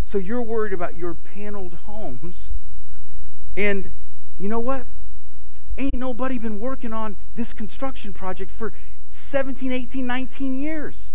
So 0.08 0.18
you're 0.18 0.42
worried 0.42 0.72
about 0.72 0.96
your 0.96 1.14
paneled 1.14 1.74
homes. 1.74 2.50
And 3.58 3.92
you 4.38 4.48
know 4.48 4.60
what? 4.62 4.88
Ain't 5.78 5.96
nobody 5.96 6.38
been 6.38 6.62
working 6.62 6.94
on 6.94 7.18
this 7.36 7.52
construction 7.52 8.14
project 8.14 8.50
for 8.50 8.72
17, 9.10 9.70
18, 9.70 10.08
19 10.08 10.58
years. 10.58 11.12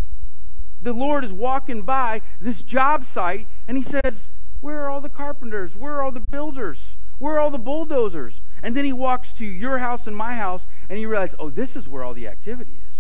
The 0.83 0.93
Lord 0.93 1.25
is 1.25 1.33
walking 1.33 1.83
by 1.83 2.21
this 2.39 2.63
job 2.63 3.07
site 3.07 3.49
and 3.67 3.79
He 3.79 3.83
says, 3.83 4.27
where 4.61 4.83
are 4.83 4.91
all 4.91 5.01
the 5.01 5.09
carpenters? 5.09 5.75
Where 5.75 5.95
are 5.95 6.03
all 6.03 6.13
the 6.13 6.21
builders? 6.21 6.97
Where 7.19 7.37
are 7.37 7.41
all 7.41 7.51
the 7.51 7.57
bulldozers? 7.57 8.43
And 8.63 8.77
then 8.77 8.85
he 8.85 8.93
walks 8.93 9.33
to 9.35 9.47
your 9.47 9.79
house 9.79 10.07
and 10.07 10.15
my 10.15 10.35
house 10.35 10.67
and 10.91 10.99
he 10.99 11.07
realizes, 11.07 11.35
oh, 11.39 11.49
this 11.49 11.77
is 11.77 11.89
where 11.89 12.05
all 12.05 12.13
the 12.13 12.29
activity 12.29 12.79
is. 12.91 12.97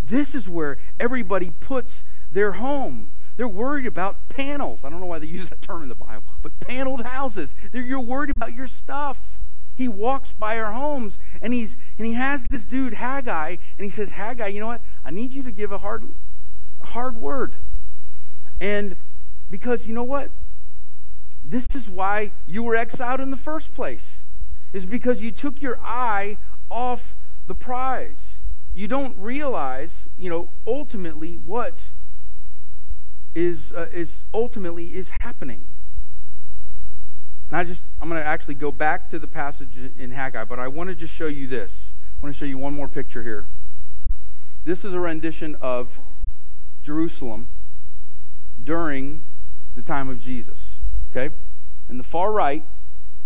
This 0.00 0.36
is 0.36 0.48
where 0.48 0.78
everybody 1.00 1.50
puts 1.50 2.04
their 2.30 2.52
home. 2.52 3.10
They're 3.36 3.48
worried 3.48 3.86
about 3.86 4.28
panels. 4.28 4.84
I 4.84 4.90
don't 4.90 5.00
know 5.00 5.06
why 5.06 5.18
they 5.18 5.26
use 5.26 5.48
that 5.48 5.60
term 5.60 5.82
in 5.82 5.88
the 5.88 5.94
Bible, 5.94 6.24
but 6.42 6.58
paneled 6.60 7.02
houses. 7.02 7.54
They're, 7.72 7.82
you're 7.82 8.00
worried 8.00 8.30
about 8.30 8.54
your 8.54 8.68
stuff. 8.68 9.40
He 9.74 9.88
walks 9.88 10.32
by 10.32 10.58
our 10.58 10.72
homes 10.72 11.18
and 11.42 11.52
he's 11.52 11.76
and 11.98 12.06
he 12.06 12.12
has 12.12 12.46
this 12.48 12.64
dude 12.64 12.94
Haggai 12.94 13.56
and 13.76 13.84
he 13.84 13.90
says, 13.90 14.10
Haggai, 14.10 14.46
you 14.46 14.60
know 14.60 14.68
what? 14.68 14.82
I 15.04 15.10
need 15.10 15.32
you 15.32 15.42
to 15.42 15.50
give 15.50 15.72
a 15.72 15.78
hard 15.78 16.12
a 16.80 16.86
hard 16.86 17.16
word. 17.16 17.56
And 18.60 18.94
because 19.50 19.86
you 19.86 19.94
know 19.94 20.04
what? 20.04 20.30
This 21.44 21.66
is 21.74 21.88
why 21.88 22.32
you 22.46 22.62
were 22.62 22.76
exiled 22.76 23.20
in 23.20 23.30
the 23.30 23.36
first 23.36 23.74
place, 23.74 24.22
is 24.72 24.86
because 24.86 25.20
you 25.20 25.30
took 25.30 25.60
your 25.60 25.78
eye 25.80 26.38
off 26.70 27.16
the 27.46 27.54
prize. 27.54 28.36
You 28.72 28.88
don't 28.88 29.16
realize, 29.18 30.02
you 30.16 30.30
know, 30.30 30.50
ultimately 30.66 31.34
what 31.34 31.84
is, 33.34 33.72
uh, 33.72 33.86
is 33.92 34.24
ultimately 34.32 34.94
is 34.94 35.10
happening. 35.20 35.64
And 37.50 37.58
I 37.58 37.64
just, 37.64 37.84
I'm 38.00 38.08
going 38.08 38.20
to 38.20 38.26
actually 38.26 38.54
go 38.54 38.70
back 38.70 39.10
to 39.10 39.18
the 39.18 39.26
passage 39.26 39.76
in 39.96 40.12
Haggai, 40.12 40.44
but 40.44 40.58
I 40.58 40.68
want 40.68 40.88
to 40.88 40.94
just 40.94 41.14
show 41.14 41.26
you 41.26 41.46
this. 41.46 41.92
I 42.00 42.24
want 42.24 42.34
to 42.34 42.38
show 42.38 42.46
you 42.46 42.58
one 42.58 42.74
more 42.74 42.88
picture 42.88 43.22
here. 43.22 43.46
This 44.64 44.84
is 44.84 44.94
a 44.94 45.00
rendition 45.00 45.56
of 45.60 46.00
Jerusalem 46.82 47.48
during 48.62 49.24
the 49.74 49.82
time 49.82 50.08
of 50.08 50.20
Jesus. 50.20 50.76
Okay? 51.10 51.34
And 51.88 52.00
the 52.00 52.04
far 52.04 52.32
right, 52.32 52.64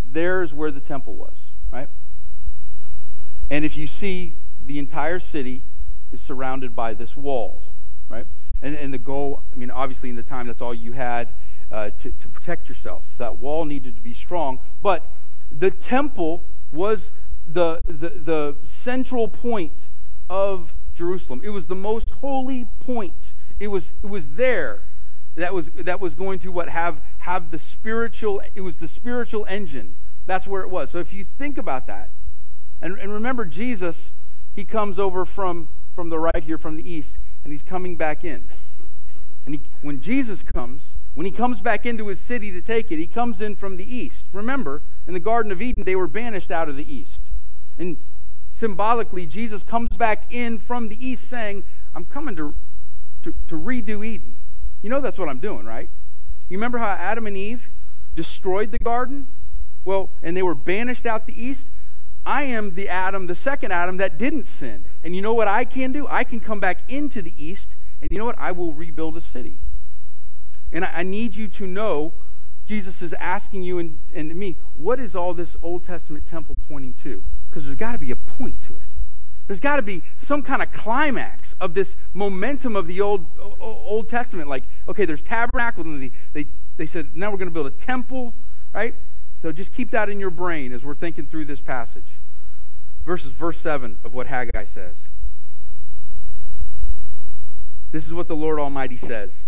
there 0.04 0.42
is 0.42 0.52
where 0.52 0.70
the 0.70 0.80
temple 0.80 1.14
was, 1.14 1.38
right? 1.72 1.88
And 3.50 3.64
if 3.64 3.76
you 3.76 3.86
see, 3.86 4.34
the 4.62 4.78
entire 4.78 5.20
city 5.20 5.64
is 6.12 6.20
surrounded 6.20 6.74
by 6.74 6.94
this 6.94 7.16
wall, 7.16 7.62
right? 8.08 8.26
And, 8.60 8.74
and 8.74 8.92
the 8.92 8.98
goal, 8.98 9.42
I 9.52 9.56
mean, 9.56 9.70
obviously 9.70 10.10
in 10.10 10.16
the 10.16 10.22
time, 10.22 10.46
that's 10.46 10.60
all 10.60 10.74
you 10.74 10.92
had 10.92 11.34
uh, 11.70 11.90
to, 11.90 12.10
to 12.10 12.28
protect 12.28 12.68
yourself. 12.68 13.14
That 13.18 13.38
wall 13.38 13.64
needed 13.64 13.96
to 13.96 14.02
be 14.02 14.14
strong. 14.14 14.58
But 14.82 15.10
the 15.50 15.70
temple 15.70 16.44
was 16.72 17.12
the, 17.46 17.80
the, 17.86 18.10
the 18.10 18.56
central 18.62 19.28
point 19.28 19.80
of 20.28 20.74
Jerusalem. 20.94 21.40
It 21.44 21.50
was 21.50 21.66
the 21.66 21.74
most 21.74 22.10
holy 22.10 22.66
point. 22.80 23.32
It 23.60 23.68
was, 23.68 23.92
it 24.02 24.08
was 24.08 24.30
there 24.30 24.82
that 25.38 25.54
was 25.54 25.70
that 25.76 26.00
was 26.00 26.14
going 26.14 26.38
to 26.40 26.50
what 26.50 26.68
have 26.68 27.00
have 27.18 27.50
the 27.50 27.58
spiritual 27.58 28.42
it 28.54 28.60
was 28.60 28.78
the 28.78 28.88
spiritual 28.88 29.46
engine 29.48 29.96
that's 30.26 30.46
where 30.46 30.62
it 30.62 30.68
was 30.68 30.90
so 30.90 30.98
if 30.98 31.12
you 31.12 31.24
think 31.24 31.56
about 31.56 31.86
that 31.86 32.10
and, 32.82 32.98
and 32.98 33.12
remember 33.12 33.44
jesus 33.44 34.12
he 34.54 34.64
comes 34.64 34.98
over 34.98 35.24
from 35.24 35.68
from 35.94 36.08
the 36.08 36.18
right 36.18 36.44
here 36.44 36.58
from 36.58 36.76
the 36.76 36.88
east 36.88 37.16
and 37.44 37.52
he's 37.52 37.62
coming 37.62 37.96
back 37.96 38.24
in 38.24 38.48
and 39.46 39.56
he, 39.56 39.60
when 39.82 40.00
jesus 40.00 40.42
comes 40.42 40.94
when 41.14 41.26
he 41.26 41.32
comes 41.32 41.60
back 41.60 41.84
into 41.86 42.08
his 42.08 42.20
city 42.20 42.52
to 42.52 42.60
take 42.60 42.90
it 42.90 42.98
he 42.98 43.06
comes 43.06 43.40
in 43.40 43.56
from 43.56 43.76
the 43.76 43.84
east 43.84 44.26
remember 44.32 44.82
in 45.06 45.14
the 45.14 45.20
garden 45.20 45.50
of 45.50 45.60
eden 45.62 45.84
they 45.84 45.96
were 45.96 46.08
banished 46.08 46.50
out 46.50 46.68
of 46.68 46.76
the 46.76 46.92
east 46.92 47.30
and 47.76 47.96
symbolically 48.50 49.26
jesus 49.26 49.62
comes 49.62 49.88
back 49.96 50.24
in 50.30 50.58
from 50.58 50.88
the 50.88 51.06
east 51.06 51.28
saying 51.28 51.64
i'm 51.94 52.04
coming 52.04 52.36
to 52.36 52.54
to, 53.22 53.34
to 53.46 53.56
redo 53.56 54.06
eden 54.06 54.36
you 54.82 54.88
know 54.90 55.00
that's 55.00 55.18
what 55.18 55.28
I'm 55.28 55.38
doing, 55.38 55.66
right? 55.66 55.90
You 56.48 56.56
remember 56.56 56.78
how 56.78 56.90
Adam 56.90 57.26
and 57.26 57.36
Eve 57.36 57.70
destroyed 58.14 58.70
the 58.70 58.78
garden? 58.78 59.28
Well, 59.84 60.10
and 60.22 60.36
they 60.36 60.42
were 60.42 60.54
banished 60.54 61.06
out 61.06 61.26
the 61.26 61.40
east. 61.40 61.68
I 62.24 62.42
am 62.44 62.74
the 62.74 62.88
Adam, 62.88 63.26
the 63.26 63.34
second 63.34 63.72
Adam 63.72 63.96
that 63.96 64.18
didn't 64.18 64.44
sin. 64.44 64.84
And 65.02 65.16
you 65.16 65.22
know 65.22 65.34
what 65.34 65.48
I 65.48 65.64
can 65.64 65.92
do? 65.92 66.06
I 66.08 66.24
can 66.24 66.40
come 66.40 66.60
back 66.60 66.82
into 66.88 67.22
the 67.22 67.34
east, 67.42 67.74
and 68.00 68.10
you 68.10 68.18
know 68.18 68.26
what? 68.26 68.38
I 68.38 68.52
will 68.52 68.72
rebuild 68.72 69.16
a 69.16 69.20
city. 69.20 69.60
And 70.72 70.84
I, 70.84 70.88
I 70.88 71.02
need 71.02 71.34
you 71.34 71.48
to 71.48 71.66
know 71.66 72.12
Jesus 72.66 73.00
is 73.00 73.14
asking 73.14 73.62
you 73.62 73.78
and, 73.78 73.98
and 74.14 74.34
me, 74.34 74.58
what 74.74 75.00
is 75.00 75.16
all 75.16 75.32
this 75.32 75.56
Old 75.62 75.84
Testament 75.84 76.26
temple 76.26 76.54
pointing 76.68 76.92
to? 77.02 77.24
Because 77.48 77.64
there's 77.64 77.76
got 77.78 77.92
to 77.92 77.98
be 77.98 78.10
a 78.10 78.16
point 78.16 78.60
to 78.66 78.76
it. 78.76 78.82
There's 79.46 79.60
got 79.60 79.76
to 79.76 79.82
be 79.82 80.02
some 80.18 80.42
kind 80.42 80.60
of 80.60 80.70
climax 80.70 81.54
of 81.58 81.72
this 81.72 81.96
momentum 82.12 82.76
of 82.76 82.86
the 82.86 83.00
Old, 83.00 83.24
Old 83.58 84.06
Testament. 84.10 84.50
Like, 84.50 84.64
okay, 84.86 85.06
there's 85.06 85.22
tabernacle, 85.22 85.82
and 85.84 86.02
they, 86.02 86.10
they, 86.34 86.50
they 86.76 86.84
said, 86.84 87.16
now 87.16 87.30
we're 87.30 87.38
going 87.38 87.48
to 87.48 87.54
build 87.54 87.66
a 87.66 87.70
temple, 87.70 88.34
right? 88.74 88.94
So 89.40 89.52
just 89.52 89.72
keep 89.72 89.90
that 89.90 90.08
in 90.08 90.18
your 90.18 90.30
brain 90.30 90.72
as 90.72 90.82
we're 90.82 90.94
thinking 90.94 91.26
through 91.26 91.44
this 91.44 91.60
passage. 91.60 92.18
Verses 93.04 93.30
verse 93.30 93.58
7 93.58 93.98
of 94.04 94.14
what 94.14 94.26
Haggai 94.26 94.64
says. 94.64 94.96
This 97.90 98.06
is 98.06 98.12
what 98.12 98.28
the 98.28 98.36
Lord 98.36 98.58
Almighty 98.58 98.96
says 98.96 99.44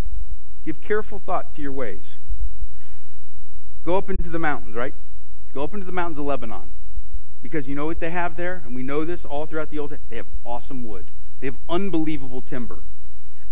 Give 0.64 0.80
careful 0.80 1.18
thought 1.18 1.54
to 1.54 1.62
your 1.62 1.72
ways. 1.72 2.16
Go 3.82 3.96
up 3.96 4.10
into 4.10 4.28
the 4.28 4.38
mountains, 4.38 4.76
right? 4.76 4.94
Go 5.52 5.64
up 5.64 5.74
into 5.74 5.86
the 5.86 5.92
mountains 5.92 6.18
of 6.18 6.24
Lebanon. 6.26 6.72
Because 7.42 7.66
you 7.66 7.74
know 7.74 7.86
what 7.86 8.00
they 8.00 8.10
have 8.10 8.36
there? 8.36 8.62
And 8.66 8.74
we 8.74 8.82
know 8.82 9.04
this 9.06 9.24
all 9.24 9.46
throughout 9.46 9.70
the 9.70 9.78
Old 9.78 9.90
Testament. 9.90 10.10
They 10.10 10.16
have 10.16 10.26
awesome 10.44 10.84
wood, 10.84 11.10
they 11.40 11.46
have 11.46 11.56
unbelievable 11.68 12.42
timber. 12.42 12.80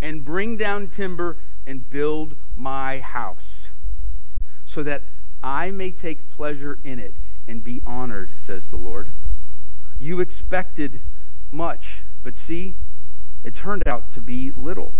And 0.00 0.24
bring 0.24 0.56
down 0.56 0.90
timber 0.90 1.38
and 1.66 1.90
build 1.90 2.36
my 2.54 3.00
house 3.00 3.68
so 4.64 4.84
that 4.84 5.02
I 5.42 5.70
may 5.70 5.90
take 5.90 6.30
pleasure 6.30 6.78
in 6.82 6.98
it 6.98 7.14
and 7.46 7.62
be 7.62 7.82
honored, 7.86 8.32
says 8.44 8.68
the 8.68 8.76
Lord. 8.76 9.12
You 9.98 10.20
expected 10.20 11.00
much, 11.50 12.02
but 12.22 12.36
see, 12.36 12.76
it 13.44 13.54
turned 13.54 13.82
out 13.86 14.12
to 14.12 14.20
be 14.20 14.50
little. 14.50 14.94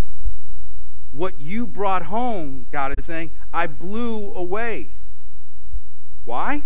What 1.13 1.41
you 1.41 1.67
brought 1.67 2.05
home, 2.05 2.67
God 2.71 2.95
is 2.99 3.05
saying, 3.05 3.31
I 3.53 3.67
blew 3.67 4.33
away. 4.35 4.91
Why? 6.25 6.63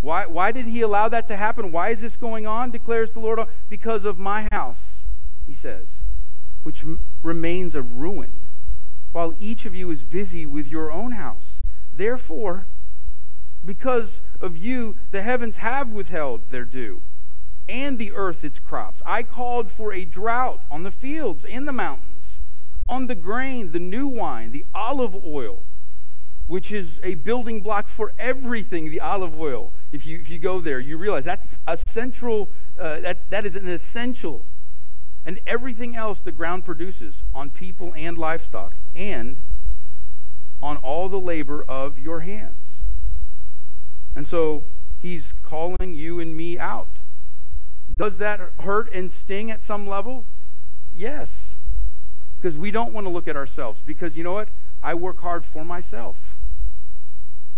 Why, 0.00 0.26
why 0.26 0.52
did 0.52 0.66
he 0.66 0.80
allow 0.82 1.08
that 1.08 1.26
to 1.28 1.36
happen? 1.36 1.72
Why 1.72 1.90
is 1.90 2.02
this 2.02 2.16
going 2.16 2.46
on? 2.46 2.70
declares 2.70 3.12
the 3.12 3.20
Lord. 3.20 3.40
Because 3.68 4.04
of 4.04 4.18
my 4.18 4.48
house. 4.52 5.00
he 5.46 5.54
says, 5.54 6.02
which 6.62 6.84
remains 7.22 7.74
a 7.74 7.82
ruin, 7.82 8.40
while 9.12 9.34
each 9.38 9.64
of 9.66 9.74
you 9.74 9.90
is 9.90 10.04
busy 10.04 10.46
with 10.46 10.68
your 10.68 10.92
own 10.92 11.12
house. 11.12 11.53
Therefore, 11.96 12.66
because 13.64 14.20
of 14.40 14.56
you, 14.56 14.96
the 15.10 15.22
heavens 15.22 15.58
have 15.58 15.88
withheld 15.90 16.50
their 16.50 16.64
dew, 16.64 17.02
and 17.68 17.98
the 17.98 18.12
earth 18.12 18.44
its 18.44 18.58
crops. 18.58 19.00
I 19.06 19.22
called 19.22 19.70
for 19.70 19.92
a 19.92 20.04
drought 20.04 20.62
on 20.70 20.82
the 20.82 20.90
fields 20.90 21.44
and 21.44 21.66
the 21.66 21.72
mountains, 21.72 22.40
on 22.88 23.06
the 23.06 23.14
grain, 23.14 23.72
the 23.72 23.78
new 23.78 24.06
wine, 24.06 24.50
the 24.50 24.64
olive 24.74 25.14
oil, 25.24 25.62
which 26.46 26.70
is 26.70 27.00
a 27.02 27.14
building 27.14 27.62
block 27.62 27.88
for 27.88 28.12
everything, 28.18 28.90
the 28.90 29.00
olive 29.00 29.38
oil. 29.40 29.72
If 29.92 30.04
you, 30.04 30.18
if 30.18 30.28
you 30.28 30.38
go 30.38 30.60
there, 30.60 30.80
you 30.80 30.98
realize 30.98 31.24
that's 31.24 31.58
a 31.66 31.78
central, 31.86 32.50
uh, 32.78 33.00
that, 33.00 33.30
that 33.30 33.46
is 33.46 33.56
an 33.56 33.68
essential. 33.68 34.44
And 35.24 35.40
everything 35.46 35.96
else 35.96 36.20
the 36.20 36.32
ground 36.32 36.66
produces 36.66 37.22
on 37.34 37.48
people 37.48 37.94
and 37.96 38.18
livestock, 38.18 38.74
and 38.94 39.38
on 40.64 40.78
all 40.78 41.10
the 41.10 41.20
labor 41.20 41.62
of 41.62 41.98
your 41.98 42.20
hands. 42.20 42.80
And 44.16 44.26
so 44.26 44.64
he's 44.98 45.34
calling 45.42 45.92
you 45.92 46.18
and 46.18 46.34
me 46.34 46.58
out. 46.58 47.00
Does 47.98 48.16
that 48.16 48.40
hurt 48.60 48.90
and 48.90 49.12
sting 49.12 49.50
at 49.50 49.62
some 49.62 49.86
level? 49.86 50.24
Yes. 50.94 51.56
Because 52.36 52.56
we 52.56 52.70
don't 52.70 52.94
want 52.94 53.06
to 53.06 53.10
look 53.10 53.28
at 53.28 53.36
ourselves. 53.36 53.82
Because 53.84 54.16
you 54.16 54.24
know 54.24 54.32
what? 54.32 54.48
I 54.82 54.94
work 54.94 55.20
hard 55.20 55.44
for 55.44 55.66
myself. 55.66 56.38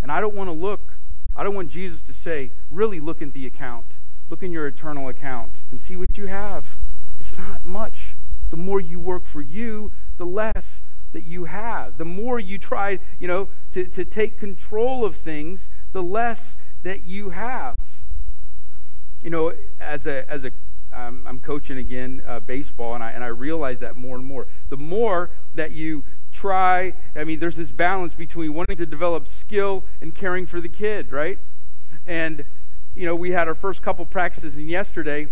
And 0.03 0.11
I 0.11 0.21
don't 0.21 0.35
want 0.35 0.49
to 0.49 0.53
look, 0.53 0.99
I 1.37 1.45
don't 1.45 1.55
want 1.55 1.71
Jesus 1.71 2.03
to 2.03 2.13
say, 2.13 2.51
really 2.73 2.99
look 2.99 3.23
at 3.23 3.33
the 3.33 3.47
account. 3.47 3.87
Look 4.31 4.43
in 4.43 4.51
your 4.51 4.67
eternal 4.67 5.09
account 5.09 5.53
and 5.71 5.81
see 5.81 5.95
what 5.95 6.19
you 6.19 6.27
have. 6.27 6.77
It's 7.21 7.39
not 7.39 7.65
much. 7.65 8.17
The 8.51 8.57
more 8.57 8.81
you 8.81 8.99
work 8.99 9.27
for 9.27 9.43
you, 9.43 9.93
the 10.17 10.27
less 10.27 10.83
that 11.17 11.25
you 11.25 11.47
have. 11.47 11.97
The 11.97 12.05
more 12.05 12.39
you 12.39 12.59
try, 12.59 12.99
you 13.19 13.27
know, 13.27 13.49
to, 13.71 13.87
to 13.87 14.05
take 14.05 14.39
control 14.39 15.03
of 15.03 15.17
things, 15.17 15.71
the 15.93 16.03
less 16.03 16.59
that 16.83 17.07
you 17.07 17.31
have. 17.31 17.75
You 19.23 19.31
know, 19.31 19.55
as 19.81 20.07
a 20.07 20.31
as 20.31 20.45
a 20.45 20.53
um, 20.93 21.25
I'm 21.27 21.39
coaching 21.39 21.79
again 21.79 22.23
uh, 22.27 22.41
baseball, 22.41 22.95
and 22.95 23.03
I 23.03 23.13
and 23.13 23.25
I 23.25 23.29
realize 23.29 23.79
that 23.79 23.97
more 23.97 24.15
and 24.15 24.27
more. 24.27 24.47
The 24.69 24.77
more 24.77 25.31
that 25.55 25.71
you 25.71 26.05
try, 26.33 26.93
I 27.15 27.25
mean, 27.25 27.39
there's 27.39 27.57
this 27.57 27.71
balance 27.71 28.13
between 28.13 28.53
wanting 28.53 28.77
to 28.77 28.85
develop 28.85 29.27
skill 29.27 29.87
and 30.03 30.15
caring 30.15 30.45
for 30.45 30.61
the 30.61 30.69
kid, 30.69 31.13
right? 31.13 31.39
And 32.07 32.45
you 32.95 33.07
know, 33.07 33.15
we 33.15 33.31
had 33.31 33.49
our 33.49 33.55
first 33.55 33.81
couple 33.81 34.05
practices, 34.05 34.55
and 34.57 34.69
yesterday 34.69 35.29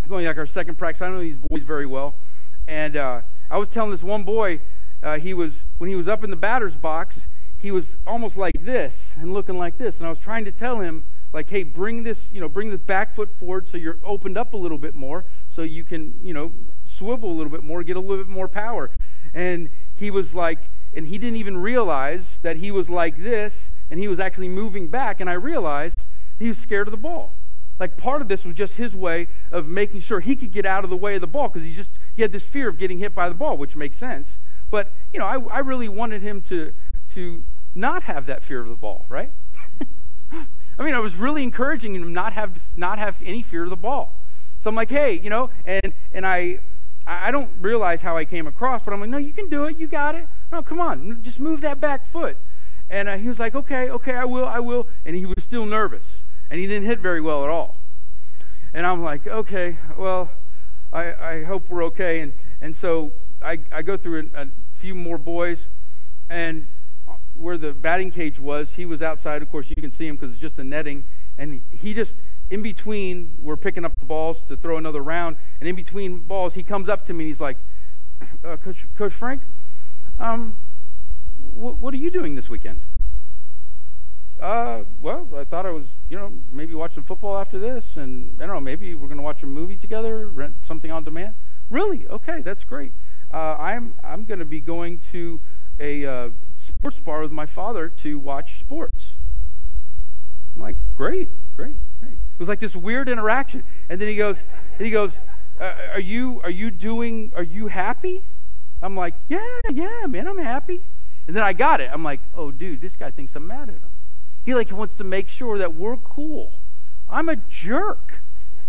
it's 0.00 0.10
only 0.10 0.26
like 0.26 0.38
our 0.38 0.46
second 0.46 0.78
practice. 0.78 1.02
I 1.02 1.10
know 1.10 1.20
these 1.20 1.36
boys 1.36 1.62
very 1.62 1.84
well, 1.84 2.14
and 2.66 2.96
uh, 2.96 3.20
I 3.50 3.58
was 3.58 3.68
telling 3.68 3.90
this 3.90 4.02
one 4.02 4.24
boy, 4.24 4.60
uh, 5.04 5.18
he 5.18 5.34
was 5.34 5.64
when 5.78 5.88
he 5.88 5.94
was 5.94 6.08
up 6.08 6.24
in 6.24 6.30
the 6.30 6.36
batter's 6.36 6.76
box, 6.76 7.28
he 7.56 7.70
was 7.70 7.96
almost 8.06 8.36
like 8.36 8.52
this 8.58 9.12
and 9.16 9.32
looking 9.32 9.58
like 9.58 9.78
this. 9.78 9.98
And 9.98 10.06
I 10.06 10.10
was 10.10 10.18
trying 10.18 10.44
to 10.46 10.52
tell 10.52 10.80
him, 10.80 11.04
like, 11.34 11.50
hey, 11.50 11.64
bring 11.64 12.04
this, 12.04 12.32
you 12.32 12.40
know, 12.40 12.48
bring 12.48 12.70
the 12.70 12.78
back 12.78 13.12
foot 13.12 13.28
forward 13.38 13.66
so 13.66 13.76
you're 13.76 13.98
opened 14.04 14.38
up 14.38 14.54
a 14.54 14.56
little 14.56 14.78
bit 14.78 14.94
more 14.94 15.24
so 15.50 15.62
you 15.62 15.82
can, 15.84 16.14
you 16.22 16.32
know, 16.32 16.52
swivel 16.84 17.30
a 17.30 17.34
little 17.34 17.50
bit 17.50 17.64
more, 17.64 17.82
get 17.82 17.96
a 17.96 18.00
little 18.00 18.24
bit 18.24 18.28
more 18.28 18.48
power. 18.48 18.90
And 19.34 19.68
he 19.96 20.10
was 20.10 20.32
like, 20.32 20.70
and 20.94 21.08
he 21.08 21.18
didn't 21.18 21.36
even 21.36 21.56
realize 21.56 22.38
that 22.42 22.58
he 22.58 22.70
was 22.70 22.88
like 22.88 23.22
this 23.22 23.70
and 23.90 23.98
he 23.98 24.06
was 24.06 24.20
actually 24.20 24.48
moving 24.48 24.86
back. 24.86 25.20
And 25.20 25.28
I 25.28 25.32
realized 25.32 26.06
he 26.38 26.48
was 26.48 26.58
scared 26.58 26.86
of 26.86 26.92
the 26.92 26.96
ball. 26.96 27.34
Like 27.80 27.96
part 27.96 28.22
of 28.22 28.28
this 28.28 28.44
was 28.44 28.54
just 28.54 28.74
his 28.74 28.94
way 28.94 29.26
of 29.50 29.66
making 29.66 30.00
sure 30.00 30.20
he 30.20 30.36
could 30.36 30.52
get 30.52 30.64
out 30.64 30.84
of 30.84 30.90
the 30.90 30.96
way 30.96 31.16
of 31.16 31.20
the 31.20 31.26
ball 31.26 31.48
because 31.48 31.66
he 31.66 31.74
just 31.74 31.98
he 32.14 32.22
had 32.22 32.30
this 32.30 32.44
fear 32.44 32.68
of 32.68 32.78
getting 32.78 33.00
hit 33.00 33.12
by 33.12 33.28
the 33.28 33.34
ball, 33.34 33.56
which 33.56 33.74
makes 33.74 33.96
sense. 33.96 34.38
But 34.74 34.90
you 35.12 35.20
know, 35.20 35.26
I, 35.26 35.38
I 35.38 35.58
really 35.60 35.88
wanted 35.88 36.20
him 36.22 36.42
to 36.48 36.72
to 37.12 37.44
not 37.76 38.02
have 38.02 38.26
that 38.26 38.42
fear 38.42 38.60
of 38.60 38.68
the 38.68 38.74
ball, 38.74 39.06
right? 39.08 39.30
I 40.32 40.82
mean, 40.82 40.94
I 40.94 40.98
was 40.98 41.14
really 41.14 41.44
encouraging 41.44 41.94
him 41.94 42.12
not 42.12 42.32
have 42.32 42.60
not 42.74 42.98
have 42.98 43.22
any 43.24 43.40
fear 43.40 43.62
of 43.62 43.70
the 43.70 43.76
ball. 43.76 44.20
So 44.60 44.68
I'm 44.68 44.74
like, 44.74 44.90
hey, 44.90 45.12
you 45.12 45.30
know, 45.30 45.50
and 45.64 45.94
and 46.10 46.26
I 46.26 46.58
I 47.06 47.30
don't 47.30 47.52
realize 47.60 48.02
how 48.02 48.16
I 48.16 48.24
came 48.24 48.48
across, 48.48 48.82
but 48.82 48.92
I'm 48.92 49.00
like, 49.00 49.10
no, 49.10 49.16
you 49.16 49.32
can 49.32 49.48
do 49.48 49.64
it, 49.66 49.78
you 49.78 49.86
got 49.86 50.16
it. 50.16 50.26
No, 50.50 50.60
come 50.60 50.80
on, 50.80 51.22
just 51.22 51.38
move 51.38 51.60
that 51.60 51.80
back 51.80 52.04
foot. 52.04 52.36
And 52.90 53.08
uh, 53.08 53.16
he 53.16 53.28
was 53.28 53.38
like, 53.38 53.54
okay, 53.54 53.88
okay, 53.88 54.14
I 54.14 54.24
will, 54.24 54.44
I 54.44 54.58
will. 54.58 54.88
And 55.04 55.14
he 55.14 55.24
was 55.24 55.44
still 55.44 55.66
nervous, 55.66 56.22
and 56.50 56.58
he 56.58 56.66
didn't 56.66 56.86
hit 56.86 56.98
very 56.98 57.20
well 57.20 57.44
at 57.44 57.48
all. 57.48 57.76
And 58.72 58.84
I'm 58.88 59.04
like, 59.04 59.24
okay, 59.24 59.78
well, 59.96 60.32
I, 60.92 61.12
I 61.12 61.44
hope 61.44 61.70
we're 61.70 61.84
okay. 61.84 62.18
And 62.18 62.32
and 62.60 62.74
so 62.74 63.12
I 63.40 63.60
I 63.70 63.82
go 63.82 63.96
through 63.96 64.30
a, 64.34 64.42
a 64.42 64.48
few 64.84 64.94
more 64.94 65.16
boys, 65.16 65.68
and 66.28 66.68
where 67.34 67.56
the 67.56 67.72
batting 67.72 68.10
cage 68.10 68.38
was, 68.38 68.72
he 68.72 68.84
was 68.84 69.00
outside. 69.00 69.40
Of 69.40 69.50
course, 69.50 69.66
you 69.70 69.80
can 69.80 69.90
see 69.90 70.06
him 70.06 70.16
because 70.16 70.32
it's 70.32 70.40
just 70.40 70.58
a 70.58 70.64
netting. 70.64 71.04
And 71.38 71.62
he 71.70 71.94
just, 71.94 72.16
in 72.50 72.60
between, 72.60 73.34
we're 73.38 73.56
picking 73.56 73.86
up 73.86 73.92
the 73.98 74.04
balls 74.04 74.44
to 74.44 74.58
throw 74.58 74.76
another 74.76 75.00
round. 75.00 75.38
And 75.58 75.66
in 75.70 75.74
between 75.74 76.18
balls, 76.18 76.52
he 76.52 76.62
comes 76.62 76.90
up 76.90 77.02
to 77.06 77.14
me 77.14 77.24
and 77.24 77.30
he's 77.30 77.40
like, 77.40 77.56
uh, 78.44 78.58
Coach, 78.58 78.86
Coach 78.94 79.14
Frank, 79.14 79.40
um, 80.18 80.58
wh- 81.38 81.80
what 81.80 81.94
are 81.94 81.96
you 81.96 82.10
doing 82.10 82.34
this 82.34 82.50
weekend? 82.50 82.82
Uh, 84.38 84.82
well, 85.00 85.26
I 85.34 85.44
thought 85.44 85.64
I 85.64 85.70
was, 85.70 85.86
you 86.10 86.18
know, 86.18 86.30
maybe 86.52 86.74
watching 86.74 87.04
football 87.04 87.38
after 87.38 87.58
this, 87.58 87.96
and 87.96 88.36
I 88.38 88.44
don't 88.44 88.56
know, 88.56 88.60
maybe 88.60 88.94
we're 88.94 89.08
going 89.08 89.16
to 89.16 89.22
watch 89.22 89.42
a 89.42 89.46
movie 89.46 89.76
together, 89.76 90.28
rent 90.28 90.56
something 90.66 90.92
on 90.92 91.04
demand. 91.04 91.36
Really? 91.70 92.06
Okay, 92.06 92.42
that's 92.42 92.64
great. 92.64 92.92
Uh, 93.34 93.56
I'm 93.58 93.94
I'm 94.04 94.24
going 94.24 94.38
to 94.38 94.44
be 94.44 94.60
going 94.60 95.00
to 95.10 95.40
a 95.80 96.06
uh, 96.06 96.28
sports 96.56 97.00
bar 97.00 97.20
with 97.20 97.32
my 97.32 97.46
father 97.46 97.88
to 97.88 98.16
watch 98.16 98.60
sports. 98.60 99.14
I'm 100.54 100.62
like, 100.62 100.76
great, 100.96 101.30
great, 101.56 101.78
great. 101.98 102.12
It 102.12 102.38
was 102.38 102.48
like 102.48 102.60
this 102.60 102.76
weird 102.76 103.08
interaction. 103.08 103.64
And 103.88 104.00
then 104.00 104.06
he 104.06 104.14
goes, 104.14 104.36
and 104.78 104.84
he 104.86 104.90
goes, 104.92 105.18
uh, 105.60 105.72
are 105.94 106.00
you 106.00 106.40
are 106.44 106.50
you 106.50 106.70
doing 106.70 107.32
are 107.34 107.42
you 107.42 107.66
happy? 107.66 108.22
I'm 108.80 108.94
like, 108.94 109.14
yeah, 109.26 109.58
yeah, 109.72 110.06
man, 110.06 110.28
I'm 110.28 110.38
happy. 110.38 110.82
And 111.26 111.34
then 111.34 111.42
I 111.42 111.54
got 111.54 111.80
it. 111.80 111.90
I'm 111.92 112.04
like, 112.04 112.20
oh 112.36 112.52
dude, 112.52 112.80
this 112.80 112.94
guy 112.94 113.10
thinks 113.10 113.34
I'm 113.34 113.48
mad 113.48 113.68
at 113.68 113.76
him. 113.76 113.98
He 114.44 114.54
like 114.54 114.70
wants 114.70 114.94
to 114.96 115.04
make 115.04 115.28
sure 115.28 115.58
that 115.58 115.74
we're 115.74 115.96
cool. 115.96 116.60
I'm 117.08 117.28
a 117.28 117.36
jerk. 117.36 118.13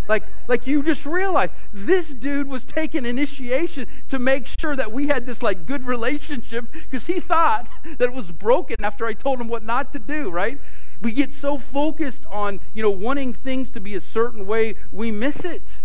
Like, 0.08 0.24
like 0.48 0.68
you 0.68 0.84
just 0.84 1.06
realized 1.06 1.54
this 1.74 2.14
dude 2.14 2.48
was 2.48 2.64
taking 2.64 3.06
initiation 3.06 3.88
to 4.10 4.20
make 4.20 4.48
sure 4.48 4.76
that 4.76 4.92
we 4.92 5.08
had 5.08 5.26
this 5.26 5.42
like 5.42 5.66
good 5.66 5.86
relationship 5.86 6.72
because 6.72 7.08
he 7.08 7.20
thought 7.20 7.70
that 7.84 8.02
it 8.02 8.14
was 8.14 8.32
broken 8.32 8.78
after 8.84 9.06
I 9.06 9.14
told 9.14 9.42
him 9.42 9.48
what 9.48 9.64
not 9.64 9.94
to 9.94 10.00
do, 10.00 10.30
right? 10.30 10.60
We 11.02 11.12
get 11.12 11.34
so 11.34 11.58
focused 11.58 12.26
on, 12.28 12.60
you 12.74 12.82
know, 12.82 12.92
wanting 12.92 13.34
things 13.34 13.70
to 13.72 13.80
be 13.80 13.96
a 13.96 14.02
certain 14.02 14.46
way, 14.46 14.76
we 14.92 15.12
miss 15.12 15.44
it. 15.44 15.78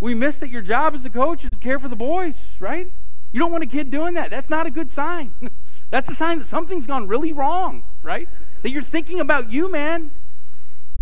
We 0.00 0.14
miss 0.14 0.36
that 0.38 0.50
your 0.50 0.62
job 0.62 0.94
as 0.94 1.04
a 1.04 1.10
coach 1.10 1.44
is 1.44 1.50
to 1.50 1.56
care 1.56 1.78
for 1.78 1.88
the 1.88 1.96
boys, 1.96 2.36
right? 2.60 2.92
You 3.32 3.40
don't 3.40 3.52
want 3.52 3.64
a 3.64 3.66
kid 3.66 3.90
doing 3.90 4.14
that. 4.14 4.30
That's 4.30 4.50
not 4.50 4.66
a 4.66 4.70
good 4.70 4.90
sign. 4.90 5.34
That's 5.90 6.08
a 6.08 6.14
sign 6.14 6.38
that 6.38 6.46
something's 6.46 6.86
gone 6.86 7.06
really 7.06 7.32
wrong, 7.32 7.84
right? 8.02 8.28
That 8.62 8.70
you're 8.70 8.82
thinking 8.82 9.20
about 9.20 9.50
you, 9.50 9.70
man. 9.70 10.10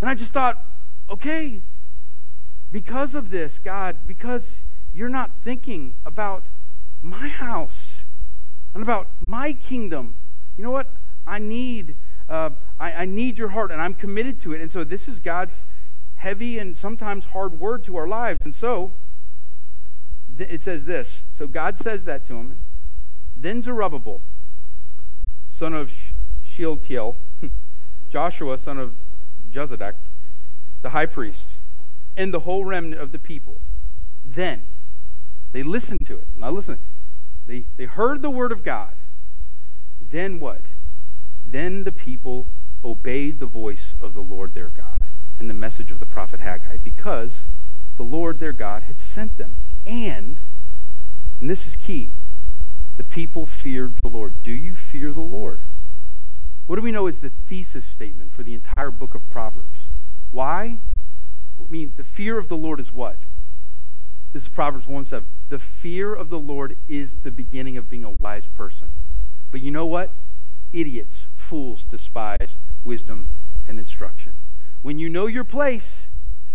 And 0.00 0.10
I 0.10 0.14
just 0.14 0.32
thought, 0.32 0.62
okay, 1.08 1.62
because 2.74 3.14
of 3.14 3.30
this, 3.30 3.60
God, 3.60 3.98
because 4.04 4.62
you're 4.92 5.08
not 5.08 5.38
thinking 5.38 5.94
about 6.04 6.46
my 7.02 7.28
house 7.28 8.00
and 8.74 8.82
about 8.82 9.06
my 9.28 9.52
kingdom. 9.52 10.16
You 10.56 10.64
know 10.64 10.72
what? 10.72 10.92
I 11.24 11.38
need, 11.38 11.94
uh, 12.28 12.50
I, 12.80 12.92
I 12.92 13.04
need 13.04 13.38
your 13.38 13.50
heart, 13.50 13.70
and 13.70 13.80
I'm 13.80 13.94
committed 13.94 14.40
to 14.40 14.52
it. 14.52 14.60
And 14.60 14.72
so 14.72 14.82
this 14.82 15.06
is 15.06 15.20
God's 15.20 15.66
heavy 16.16 16.58
and 16.58 16.76
sometimes 16.76 17.26
hard 17.26 17.60
word 17.60 17.84
to 17.84 17.94
our 17.96 18.08
lives. 18.08 18.40
And 18.42 18.52
so 18.52 18.90
th- 20.36 20.50
it 20.50 20.60
says 20.60 20.84
this. 20.84 21.22
So 21.30 21.46
God 21.46 21.78
says 21.78 22.02
that 22.06 22.26
to 22.26 22.34
him. 22.34 22.60
Then 23.36 23.62
Zerubbabel, 23.62 24.20
son 25.48 25.74
of 25.74 25.92
Shealtiel, 26.42 27.18
Joshua, 28.10 28.58
son 28.58 28.78
of 28.78 28.94
Jozadak, 29.48 29.94
the 30.82 30.90
high 30.90 31.06
priest, 31.06 31.50
and 32.16 32.32
the 32.32 32.40
whole 32.40 32.64
remnant 32.64 33.00
of 33.00 33.12
the 33.12 33.18
people. 33.18 33.60
Then 34.24 34.64
they 35.52 35.62
listened 35.62 36.06
to 36.06 36.16
it. 36.16 36.28
Now 36.36 36.50
listen, 36.50 36.78
they, 37.46 37.66
they 37.76 37.84
heard 37.84 38.22
the 38.22 38.30
word 38.30 38.52
of 38.52 38.64
God. 38.64 38.94
Then 40.00 40.40
what? 40.40 40.62
Then 41.46 41.84
the 41.84 41.92
people 41.92 42.48
obeyed 42.84 43.38
the 43.38 43.46
voice 43.46 43.94
of 44.00 44.14
the 44.14 44.22
Lord 44.22 44.54
their 44.54 44.70
God 44.70 45.00
and 45.38 45.48
the 45.48 45.54
message 45.54 45.90
of 45.90 46.00
the 46.00 46.06
prophet 46.06 46.40
Haggai 46.40 46.78
because 46.78 47.44
the 47.96 48.02
Lord 48.02 48.38
their 48.38 48.52
God 48.52 48.84
had 48.84 49.00
sent 49.00 49.36
them. 49.36 49.56
And, 49.86 50.40
and 51.40 51.50
this 51.50 51.66
is 51.66 51.76
key, 51.76 52.14
the 52.96 53.04
people 53.04 53.46
feared 53.46 53.98
the 54.02 54.08
Lord. 54.08 54.42
Do 54.42 54.52
you 54.52 54.76
fear 54.76 55.12
the 55.12 55.20
Lord? 55.20 55.60
What 56.66 56.76
do 56.76 56.82
we 56.82 56.92
know 56.92 57.06
is 57.06 57.18
the 57.18 57.32
thesis 57.46 57.84
statement 57.84 58.32
for 58.32 58.42
the 58.42 58.54
entire 58.54 58.90
book 58.90 59.14
of 59.14 59.28
Proverbs? 59.30 59.80
Why? 60.30 60.78
I 61.60 61.70
mean, 61.70 61.92
the 61.96 62.04
fear 62.04 62.38
of 62.38 62.48
the 62.48 62.56
Lord 62.56 62.80
is 62.80 62.92
what? 62.92 63.20
This 64.32 64.44
is 64.44 64.48
Proverbs 64.48 64.86
1 64.86 65.06
7. 65.06 65.26
The 65.48 65.58
fear 65.58 66.14
of 66.14 66.28
the 66.28 66.38
Lord 66.38 66.76
is 66.88 67.16
the 67.22 67.30
beginning 67.30 67.76
of 67.76 67.88
being 67.88 68.04
a 68.04 68.10
wise 68.10 68.48
person. 68.48 68.90
But 69.50 69.60
you 69.60 69.70
know 69.70 69.86
what? 69.86 70.12
Idiots, 70.72 71.26
fools 71.36 71.84
despise 71.84 72.56
wisdom 72.82 73.28
and 73.68 73.78
instruction. 73.78 74.34
When 74.82 74.98
you 74.98 75.08
know 75.08 75.26
your 75.26 75.44
place, 75.44 76.08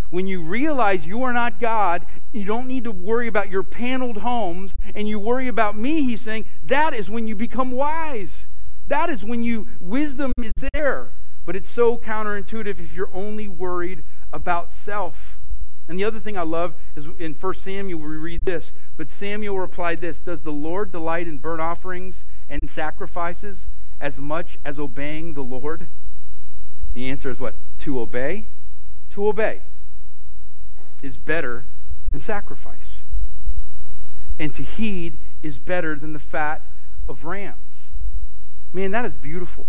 when 0.10 0.28
you 0.28 0.42
realize 0.42 1.06
you 1.06 1.24
are 1.24 1.34
not 1.34 1.60
God, 1.60 2.06
you 2.34 2.44
don't 2.44 2.68
need 2.68 2.84
to 2.84 2.92
worry 2.92 3.28
about 3.28 3.50
your 3.50 3.64
paneled 3.64 4.18
homes 4.18 4.74
and 4.94 5.08
you 5.08 5.20
worry 5.20 5.48
about 5.48 5.78
me, 5.78 6.04
he's 6.04 6.22
saying, 6.22 6.46
that 6.64 6.94
is 6.94 7.10
when 7.10 7.28
you 7.28 7.36
become 7.36 7.72
wise. 7.72 8.46
That 8.88 9.10
is 9.10 9.24
when 9.24 9.44
you 9.44 9.68
wisdom 9.80 10.32
is 10.42 10.52
there. 10.74 11.12
But 11.46 11.56
it's 11.56 11.70
so 11.70 11.98
counterintuitive 11.98 12.80
if 12.80 12.94
you're 12.94 13.14
only 13.14 13.48
worried 13.48 14.04
about 14.32 14.72
self. 14.72 15.40
And 15.88 15.98
the 15.98 16.04
other 16.04 16.20
thing 16.20 16.38
I 16.38 16.44
love 16.44 16.76
is 16.96 17.08
in 17.18 17.34
1 17.34 17.54
Samuel, 17.56 18.00
we 18.00 18.16
read 18.16 18.42
this. 18.44 18.72
But 18.96 19.10
Samuel 19.10 19.60
replied 19.60 20.02
this 20.02 20.20
Does 20.20 20.44
the 20.44 20.52
Lord 20.52 20.92
delight 20.92 21.28
in 21.28 21.40
burnt 21.40 21.62
offerings 21.62 22.24
and 22.48 22.70
sacrifices 22.70 23.68
as 24.00 24.20
much 24.20 24.58
as 24.64 24.78
obeying 24.78 25.34
the 25.34 25.44
Lord? 25.44 25.88
The 26.94 27.10
answer 27.10 27.30
is 27.32 27.40
what? 27.40 27.56
To 27.80 28.00
obey? 28.00 28.48
To 29.12 29.28
obey 29.28 29.62
is 31.02 31.18
better 31.18 31.66
than 32.12 32.20
sacrifice. 32.20 33.04
And 34.38 34.54
to 34.54 34.64
heed 34.64 35.18
is 35.42 35.58
better 35.58 35.96
than 35.96 36.14
the 36.14 36.20
fat 36.20 36.64
of 37.08 37.26
rams. 37.26 37.92
Man, 38.72 38.92
that 38.92 39.06
is 39.06 39.16
beautiful. 39.16 39.68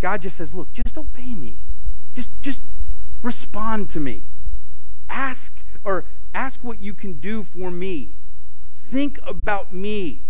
God 0.00 0.22
just 0.22 0.36
says, 0.36 0.52
look, 0.52 0.72
just 0.72 0.98
obey 0.98 1.34
me. 1.34 1.60
Just 2.14 2.30
just 2.40 2.60
respond 3.26 3.90
to 3.90 4.00
me. 4.00 4.22
Ask 5.10 5.52
or 5.84 6.04
ask 6.34 6.62
what 6.62 6.80
you 6.80 6.94
can 6.94 7.14
do 7.14 7.42
for 7.42 7.70
me. 7.70 8.12
Think 8.88 9.18
about 9.26 9.74
me. 9.74 10.22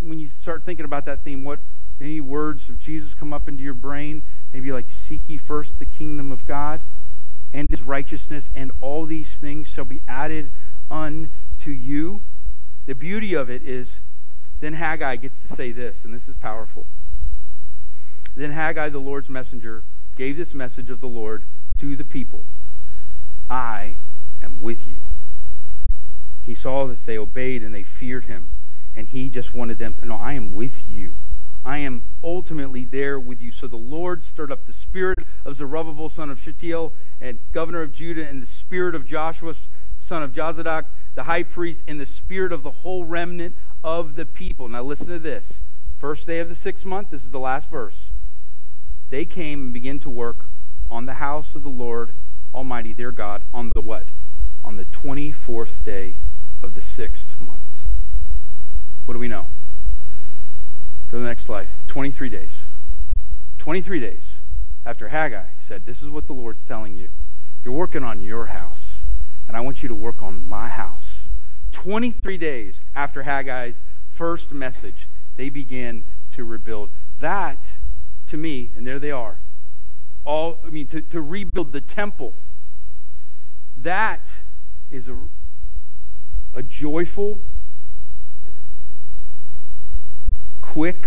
When 0.00 0.18
you 0.18 0.28
start 0.28 0.64
thinking 0.64 0.84
about 0.84 1.04
that 1.04 1.24
theme, 1.24 1.44
what 1.44 1.58
any 2.00 2.20
words 2.20 2.68
of 2.68 2.78
Jesus 2.78 3.14
come 3.14 3.32
up 3.32 3.48
into 3.48 3.62
your 3.62 3.74
brain? 3.74 4.22
Maybe 4.52 4.72
like 4.72 4.86
seek 4.90 5.22
ye 5.26 5.36
first 5.36 5.78
the 5.78 5.84
kingdom 5.84 6.30
of 6.30 6.46
God 6.46 6.80
and 7.52 7.68
his 7.68 7.82
righteousness, 7.82 8.50
and 8.54 8.70
all 8.80 9.06
these 9.06 9.30
things 9.30 9.68
shall 9.68 9.84
be 9.84 10.00
added 10.06 10.50
unto 10.90 11.70
you. 11.70 12.22
The 12.86 12.94
beauty 12.94 13.34
of 13.34 13.50
it 13.50 13.66
is, 13.66 13.96
then 14.60 14.74
Haggai 14.74 15.16
gets 15.16 15.40
to 15.40 15.48
say 15.48 15.72
this, 15.72 16.04
and 16.04 16.12
this 16.12 16.28
is 16.28 16.36
powerful. 16.36 16.86
Then 18.34 18.52
Haggai, 18.52 18.90
the 18.90 18.98
Lord's 18.98 19.28
messenger, 19.28 19.84
gave 20.16 20.36
this 20.36 20.54
message 20.54 20.90
of 20.90 21.00
the 21.00 21.06
Lord 21.08 21.44
to 21.78 21.96
the 21.96 22.04
people 22.04 22.44
I 23.48 23.96
am 24.42 24.60
with 24.60 24.86
you. 24.86 25.00
He 26.42 26.54
saw 26.54 26.86
that 26.86 27.04
they 27.06 27.18
obeyed 27.18 27.62
and 27.62 27.74
they 27.74 27.82
feared 27.82 28.26
him, 28.26 28.50
and 28.94 29.08
he 29.08 29.28
just 29.28 29.54
wanted 29.54 29.78
them 29.78 29.94
to 29.94 30.06
know, 30.06 30.16
I 30.16 30.34
am 30.34 30.52
with 30.52 30.88
you. 30.88 31.16
I 31.64 31.78
am 31.78 32.04
ultimately 32.22 32.84
there 32.84 33.18
with 33.18 33.42
you. 33.42 33.50
So 33.50 33.66
the 33.66 33.76
Lord 33.76 34.22
stirred 34.22 34.52
up 34.52 34.66
the 34.66 34.72
spirit 34.72 35.18
of 35.44 35.56
Zerubbabel, 35.56 36.08
son 36.08 36.30
of 36.30 36.40
Shealtiel, 36.40 36.92
and 37.20 37.40
governor 37.52 37.82
of 37.82 37.92
Judah, 37.92 38.26
and 38.26 38.40
the 38.40 38.46
spirit 38.46 38.94
of 38.94 39.04
Joshua, 39.04 39.54
son 39.98 40.22
of 40.22 40.32
Jozadak, 40.32 40.84
the 41.16 41.24
high 41.24 41.42
priest, 41.42 41.80
and 41.88 42.00
the 42.00 42.06
spirit 42.06 42.52
of 42.52 42.62
the 42.62 42.70
whole 42.70 43.04
remnant 43.04 43.56
of 43.82 44.14
the 44.14 44.24
people. 44.24 44.68
Now 44.68 44.84
listen 44.84 45.08
to 45.08 45.18
this. 45.18 45.60
First 45.96 46.28
day 46.28 46.38
of 46.38 46.48
the 46.48 46.54
sixth 46.54 46.84
month, 46.84 47.10
this 47.10 47.24
is 47.24 47.30
the 47.30 47.40
last 47.40 47.68
verse. 47.68 48.10
They 49.10 49.24
came 49.24 49.64
and 49.64 49.72
began 49.72 49.98
to 50.00 50.10
work 50.10 50.48
on 50.90 51.06
the 51.06 51.14
house 51.14 51.54
of 51.54 51.62
the 51.62 51.68
Lord 51.68 52.12
Almighty, 52.54 52.92
their 52.92 53.12
God, 53.12 53.44
on 53.52 53.70
the 53.74 53.80
what? 53.80 54.08
On 54.64 54.76
the 54.76 54.84
24th 54.84 55.84
day 55.84 56.16
of 56.62 56.74
the 56.74 56.80
sixth 56.80 57.40
month. 57.40 57.84
What 59.04 59.14
do 59.14 59.20
we 59.20 59.28
know? 59.28 59.48
Go 61.10 61.18
to 61.18 61.22
the 61.22 61.28
next 61.28 61.44
slide. 61.44 61.68
23 61.86 62.28
days. 62.28 62.60
23 63.58 64.00
days 64.00 64.34
after 64.84 65.08
Haggai 65.08 65.46
said, 65.66 65.86
This 65.86 66.02
is 66.02 66.08
what 66.08 66.26
the 66.26 66.32
Lord's 66.32 66.66
telling 66.66 66.96
you. 66.96 67.10
You're 67.64 67.74
working 67.74 68.04
on 68.04 68.22
your 68.22 68.46
house, 68.46 68.96
and 69.48 69.56
I 69.56 69.60
want 69.60 69.82
you 69.82 69.88
to 69.88 69.94
work 69.94 70.22
on 70.22 70.46
my 70.46 70.68
house. 70.68 71.26
23 71.72 72.38
days 72.38 72.80
after 72.94 73.24
Haggai's 73.24 73.76
first 74.08 74.52
message, 74.52 75.08
they 75.36 75.48
began 75.48 76.04
to 76.34 76.44
rebuild. 76.44 76.90
That, 77.18 77.72
to 78.28 78.36
me, 78.36 78.70
and 78.76 78.86
there 78.86 78.98
they 78.98 79.10
are, 79.10 79.38
all, 80.26 80.58
I 80.66 80.70
mean, 80.70 80.86
to, 80.88 81.00
to 81.00 81.22
rebuild 81.22 81.72
the 81.72 81.80
temple, 81.80 82.34
that 83.76 84.26
is 84.90 85.08
a, 85.08 85.16
a 86.54 86.62
joyful 86.62 87.40
quick, 90.60 91.06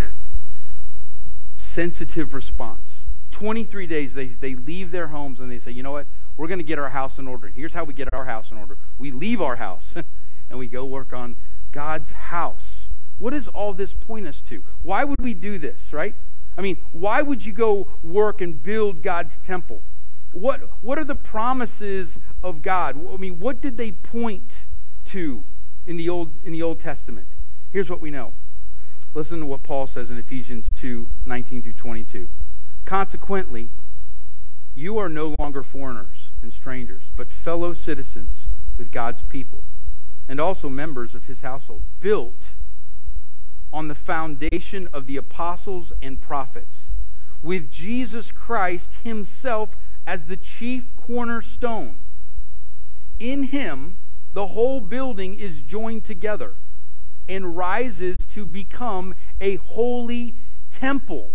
sensitive 1.55 2.33
response. 2.33 3.05
23 3.31 3.85
days, 3.85 4.13
they, 4.13 4.27
they 4.27 4.55
leave 4.55 4.91
their 4.91 5.09
homes 5.09 5.39
and 5.39 5.51
they 5.51 5.59
say, 5.59 5.71
you 5.71 5.83
know 5.83 5.91
what? 5.91 6.07
We're 6.37 6.47
going 6.47 6.59
to 6.59 6.65
get 6.65 6.79
our 6.79 6.89
house 6.89 7.17
in 7.17 7.27
order. 7.27 7.47
And 7.47 7.55
here's 7.55 7.73
how 7.73 7.83
we 7.83 7.93
get 7.93 8.07
our 8.13 8.25
house 8.25 8.49
in 8.49 8.57
order 8.57 8.77
we 8.97 9.11
leave 9.11 9.41
our 9.41 9.57
house 9.57 9.93
and 10.49 10.57
we 10.57 10.67
go 10.67 10.85
work 10.85 11.13
on 11.13 11.35
God's 11.71 12.11
house. 12.13 12.87
What 13.17 13.31
does 13.31 13.47
all 13.47 13.73
this 13.73 13.93
point 13.93 14.25
us 14.25 14.41
to? 14.49 14.63
Why 14.81 15.03
would 15.03 15.21
we 15.21 15.33
do 15.33 15.59
this, 15.59 15.91
right? 15.91 16.15
I 16.59 16.61
mean, 16.61 16.75
why 16.91 17.21
would 17.21 17.45
you 17.45 17.53
go 17.53 17.87
work 18.03 18.41
and 18.41 18.61
build 18.61 19.01
God's 19.01 19.37
temple? 19.37 19.81
What, 20.33 20.69
what 20.83 20.99
are 20.99 21.05
the 21.05 21.15
promises 21.15 22.19
of 22.43 22.61
God? 22.61 22.99
I 23.13 23.15
mean, 23.15 23.39
what 23.39 23.61
did 23.61 23.77
they 23.77 23.93
point 23.93 24.65
to 25.05 25.45
in 25.85 25.95
the 25.95 26.09
Old, 26.09 26.33
in 26.43 26.51
the 26.51 26.61
Old 26.61 26.81
Testament? 26.81 27.27
Here's 27.71 27.89
what 27.89 28.01
we 28.01 28.11
know 28.11 28.33
Listen 29.13 29.39
to 29.39 29.45
what 29.45 29.63
Paul 29.63 29.87
says 29.87 30.11
in 30.11 30.17
Ephesians 30.17 30.67
2 30.75 31.07
19 31.25 31.61
through 31.61 31.73
22. 31.73 32.27
Consequently, 32.83 33.69
you 34.75 34.97
are 34.97 35.07
no 35.07 35.35
longer 35.39 35.63
foreigners 35.63 36.31
and 36.41 36.51
strangers, 36.51 37.05
but 37.15 37.31
fellow 37.31 37.73
citizens 37.73 38.47
with 38.77 38.91
God's 38.91 39.21
people, 39.29 39.63
and 40.27 40.41
also 40.41 40.67
members 40.67 41.15
of 41.15 41.27
his 41.27 41.39
household, 41.39 41.83
built 42.01 42.48
on 43.71 43.87
the 43.87 43.95
foundation 43.95 44.87
of 44.91 45.05
the 45.05 45.17
apostles 45.17 45.93
and 46.01 46.19
prophets, 46.19 46.87
with 47.41 47.71
Jesus 47.71 48.31
Christ 48.31 48.95
himself 49.03 49.77
as 50.07 50.25
the 50.25 50.37
chief 50.37 50.95
cornerstone. 50.95 51.97
In 53.19 53.43
him, 53.43 53.97
the 54.33 54.47
whole 54.47 54.81
building 54.81 55.35
is 55.35 55.61
joined 55.61 56.03
together 56.05 56.55
and 57.27 57.55
rises 57.55 58.17
to 58.29 58.45
become 58.45 59.13
a 59.39 59.57
holy 59.57 60.35
temple. 60.71 61.31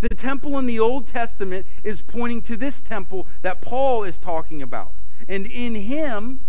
The 0.00 0.08
temple 0.10 0.58
in 0.58 0.66
the 0.66 0.78
Old 0.78 1.06
Testament 1.06 1.66
is 1.82 2.02
pointing 2.02 2.42
to 2.42 2.56
this 2.56 2.80
temple 2.80 3.26
that 3.42 3.60
Paul 3.60 4.04
is 4.04 4.18
talking 4.18 4.62
about. 4.62 4.94
And 5.28 5.46
in 5.46 5.74
him, 5.74 6.40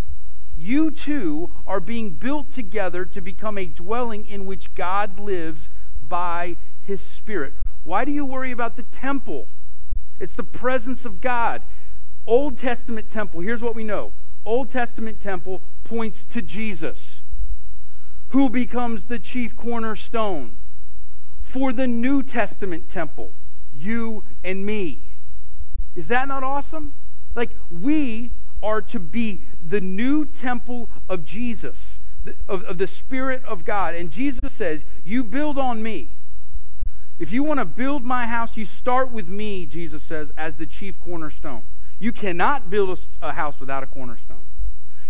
you 0.60 0.92
too 0.92 1.52
are 1.66 1.80
being 1.80 2.12
built 2.12 2.52
together 2.52 3.06
to 3.06 3.22
become 3.22 3.58
a 3.58 3.66
dwelling 3.66 4.28
in 4.28 4.46
which 4.46 4.76
God 4.76 5.18
lives 5.18 5.70
by 6.02 6.58
his 6.82 7.02
Spirit. 7.02 7.54
Why 7.84 8.04
do 8.04 8.12
you 8.12 8.26
worry 8.26 8.52
about 8.52 8.76
the 8.76 8.84
temple? 8.84 9.48
It's 10.20 10.34
the 10.34 10.44
presence 10.44 11.06
of 11.06 11.22
God. 11.22 11.62
Old 12.28 12.58
Testament 12.58 13.10
temple, 13.10 13.40
here's 13.40 13.62
what 13.62 13.74
we 13.74 13.84
know 13.84 14.12
Old 14.46 14.70
Testament 14.70 15.22
temple 15.22 15.62
points 15.84 16.26
to 16.26 16.42
Jesus 16.42 17.22
who 18.30 18.50
becomes 18.50 19.06
the 19.06 19.18
chief 19.18 19.56
cornerstone 19.56 20.58
for 21.42 21.74
the 21.74 21.88
New 21.88 22.22
Testament 22.22 22.90
temple, 22.90 23.34
you 23.74 24.24
and 24.44 24.66
me. 24.66 25.14
Is 25.96 26.08
that 26.08 26.28
not 26.28 26.44
awesome? 26.44 26.94
Like, 27.34 27.52
we 27.72 28.32
are 28.62 28.82
to 28.82 29.00
be 29.00 29.44
the 29.62 29.82
new 29.82 30.26
temple 30.26 30.90
of 31.08 31.26
Jesus, 31.26 31.98
of, 32.48 32.64
of 32.64 32.78
the 32.78 32.88
Spirit 32.88 33.44
of 33.46 33.66
God. 33.66 33.96
And 33.96 34.12
Jesus 34.12 34.52
says, 34.52 34.86
You 35.04 35.24
build 35.24 35.58
on 35.58 35.82
me. 35.82 36.12
If 37.20 37.34
you 37.34 37.44
want 37.44 37.60
to 37.60 37.66
build 37.66 38.04
my 38.04 38.28
house, 38.28 38.56
you 38.56 38.64
start 38.64 39.12
with 39.12 39.28
me, 39.28 39.66
Jesus 39.66 40.04
says, 40.04 40.32
as 40.38 40.56
the 40.56 40.66
chief 40.66 40.98
cornerstone. 41.02 41.64
You 42.00 42.14
cannot 42.14 42.70
build 42.70 42.98
a, 43.22 43.28
a 43.28 43.34
house 43.34 43.60
without 43.60 43.84
a 43.84 43.88
cornerstone. 43.88 44.48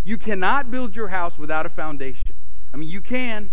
You 0.03 0.17
cannot 0.17 0.71
build 0.71 0.95
your 0.95 1.09
house 1.09 1.37
without 1.37 1.67
a 1.67 1.69
foundation. 1.69 2.33
I 2.73 2.77
mean, 2.77 2.89
you 2.89 2.99
can, 2.99 3.51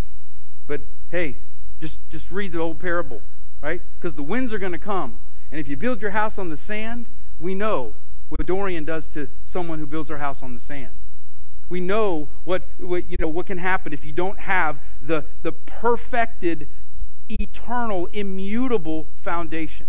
but 0.66 0.82
hey, 1.10 1.36
just, 1.80 2.00
just 2.08 2.30
read 2.30 2.52
the 2.52 2.58
old 2.58 2.80
parable, 2.80 3.20
right? 3.62 3.82
Because 3.98 4.14
the 4.14 4.22
winds 4.22 4.54
are 4.54 4.58
going 4.58 4.72
to 4.72 4.78
come. 4.78 5.20
And 5.50 5.60
if 5.60 5.68
you 5.68 5.76
build 5.76 6.00
your 6.00 6.12
house 6.12 6.38
on 6.38 6.48
the 6.48 6.56
sand, 6.56 7.06
we 7.38 7.54
know 7.54 7.94
what 8.28 8.46
Dorian 8.46 8.84
does 8.84 9.06
to 9.08 9.28
someone 9.44 9.78
who 9.78 9.86
builds 9.86 10.08
their 10.08 10.18
house 10.18 10.42
on 10.42 10.54
the 10.54 10.60
sand. 10.60 10.94
We 11.68 11.80
know 11.80 12.28
what, 12.44 12.64
what, 12.78 13.08
you 13.10 13.16
know, 13.18 13.28
what 13.28 13.46
can 13.46 13.58
happen 13.58 13.92
if 13.92 14.04
you 14.04 14.12
don't 14.12 14.40
have 14.40 14.80
the, 15.02 15.24
the 15.42 15.52
perfected, 15.52 16.68
eternal, 17.28 18.06
immutable 18.12 19.08
foundation. 19.16 19.88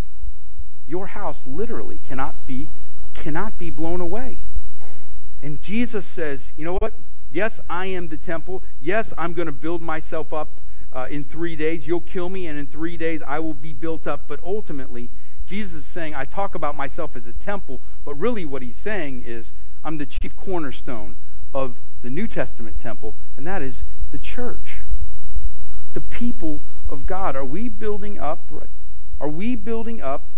Your 0.86 1.08
house 1.08 1.40
literally 1.46 1.98
cannot 1.98 2.46
be, 2.46 2.68
cannot 3.14 3.58
be 3.58 3.70
blown 3.70 4.00
away. 4.00 4.42
And 5.42 5.60
Jesus 5.62 6.06
says, 6.06 6.48
you 6.56 6.64
know 6.64 6.78
what? 6.80 6.94
Yes, 7.30 7.60
I 7.68 7.86
am 7.86 8.08
the 8.08 8.16
temple. 8.16 8.62
Yes, 8.80 9.12
I'm 9.16 9.34
going 9.34 9.46
to 9.46 9.52
build 9.52 9.82
myself 9.82 10.32
up 10.32 10.60
uh, 10.92 11.06
in 11.10 11.24
three 11.24 11.54
days. 11.54 11.86
You'll 11.86 12.00
kill 12.00 12.28
me, 12.28 12.46
and 12.46 12.58
in 12.58 12.66
three 12.66 12.96
days 12.96 13.20
I 13.26 13.38
will 13.38 13.54
be 13.54 13.72
built 13.72 14.06
up. 14.06 14.26
But 14.26 14.40
ultimately, 14.42 15.10
Jesus 15.48 15.72
is 15.80 15.86
saying, 15.86 16.14
I 16.14 16.26
talk 16.26 16.54
about 16.54 16.76
myself 16.76 17.16
as 17.16 17.26
a 17.26 17.32
temple, 17.32 17.80
but 18.04 18.14
really 18.16 18.44
what 18.44 18.60
he's 18.60 18.76
saying 18.76 19.24
is, 19.24 19.52
I'm 19.82 19.96
the 19.96 20.04
chief 20.04 20.36
cornerstone 20.36 21.16
of 21.54 21.80
the 22.02 22.10
New 22.10 22.26
Testament 22.26 22.78
temple, 22.78 23.16
and 23.34 23.46
that 23.46 23.62
is 23.62 23.82
the 24.10 24.18
church. 24.18 24.80
The 25.94 26.02
people 26.02 26.60
of 26.86 27.06
God. 27.06 27.34
Are 27.34 27.46
we 27.46 27.70
building 27.70 28.18
up? 28.18 28.52
Are 29.18 29.28
we 29.28 29.56
building 29.56 30.02
up 30.02 30.34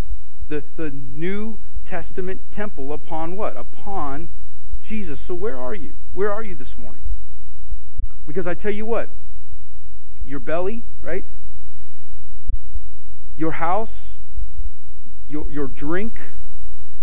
the, 0.48 0.62
the 0.76 0.90
New 0.90 1.58
Testament 1.84 2.42
temple 2.52 2.92
upon 2.92 3.36
what? 3.36 3.56
Upon 3.56 4.28
Jesus. 4.80 5.20
So 5.20 5.34
where 5.34 5.56
are 5.56 5.74
you? 5.74 5.94
Where 6.12 6.32
are 6.32 6.44
you 6.44 6.54
this 6.54 6.78
morning? 6.78 7.02
Because 8.26 8.46
I 8.46 8.54
tell 8.54 8.72
you 8.72 8.86
what, 8.86 9.10
your 10.24 10.38
belly, 10.38 10.84
right? 11.02 11.24
Your 13.36 13.52
house, 13.52 14.09
your, 15.30 15.50
your 15.50 15.68
drink, 15.68 16.18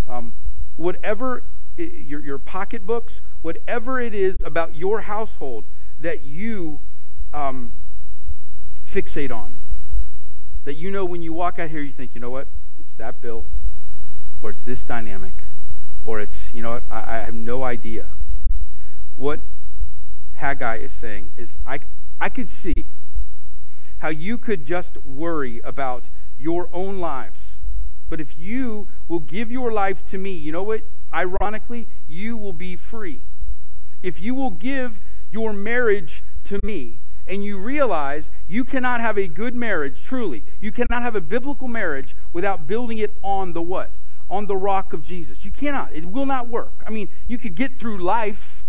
um, 0.08 0.34
whatever, 0.76 1.44
your, 1.78 2.22
your 2.22 2.38
pocketbooks, 2.38 3.22
whatever 3.42 4.00
it 4.00 4.14
is 4.14 4.36
about 4.44 4.76
your 4.76 5.02
household 5.02 5.66
that 6.00 6.24
you 6.24 6.80
um, 7.34 7.74
fixate 8.86 9.32
on. 9.32 9.60
That 10.66 10.76
you 10.76 10.92
know 10.92 11.06
when 11.06 11.22
you 11.22 11.32
walk 11.32 11.58
out 11.60 11.70
here, 11.70 11.82
you 11.82 11.94
think, 11.94 12.14
you 12.14 12.20
know 12.20 12.30
what? 12.30 12.48
It's 12.78 12.94
that 12.96 13.22
bill, 13.22 13.46
or 14.42 14.50
it's 14.50 14.64
this 14.64 14.84
dynamic, 14.84 15.44
or 16.04 16.20
it's, 16.20 16.48
you 16.54 16.62
know 16.62 16.72
what? 16.72 16.84
I, 16.92 17.20
I 17.20 17.24
have 17.24 17.34
no 17.34 17.64
idea. 17.64 18.08
What 19.16 19.40
Haggai 20.34 20.78
is 20.78 20.92
saying 20.92 21.32
is, 21.38 21.58
I, 21.66 21.80
I 22.20 22.30
could 22.30 22.50
see 22.50 22.86
how 24.00 24.10
you 24.10 24.38
could 24.38 24.66
just 24.66 24.98
worry 25.06 25.60
about 25.64 26.06
your 26.38 26.70
own 26.74 27.00
lives. 27.00 27.47
But 28.10 28.22
if 28.22 28.38
you 28.38 28.88
will 29.08 29.20
give 29.20 29.52
your 29.52 29.72
life 29.72 30.06
to 30.08 30.18
me, 30.18 30.32
you 30.32 30.52
know 30.52 30.64
what? 30.64 30.82
Ironically, 31.14 31.88
you 32.08 32.38
will 32.38 32.54
be 32.54 32.76
free. 32.76 33.22
If 34.02 34.22
you 34.22 34.34
will 34.36 34.52
give 34.52 35.02
your 35.32 35.52
marriage 35.52 36.24
to 36.46 36.60
me, 36.64 37.00
and 37.28 37.44
you 37.44 37.58
realize 37.58 38.32
you 38.48 38.64
cannot 38.64 39.02
have 39.02 39.18
a 39.18 39.28
good 39.28 39.54
marriage, 39.54 40.02
truly, 40.02 40.44
you 40.60 40.72
cannot 40.72 41.02
have 41.02 41.16
a 41.16 41.22
biblical 41.22 41.68
marriage 41.68 42.16
without 42.32 42.68
building 42.68 42.98
it 42.98 43.14
on 43.22 43.54
the 43.54 43.62
what? 43.62 43.92
On 44.30 44.48
the 44.48 44.56
rock 44.56 44.94
of 44.94 45.04
Jesus. 45.04 45.44
You 45.44 45.52
cannot. 45.52 45.94
It 45.94 46.06
will 46.06 46.26
not 46.26 46.48
work. 46.48 46.84
I 46.88 46.90
mean, 46.90 47.10
you 47.28 47.38
could 47.38 47.56
get 47.56 47.78
through 47.78 48.02
life. 48.02 48.64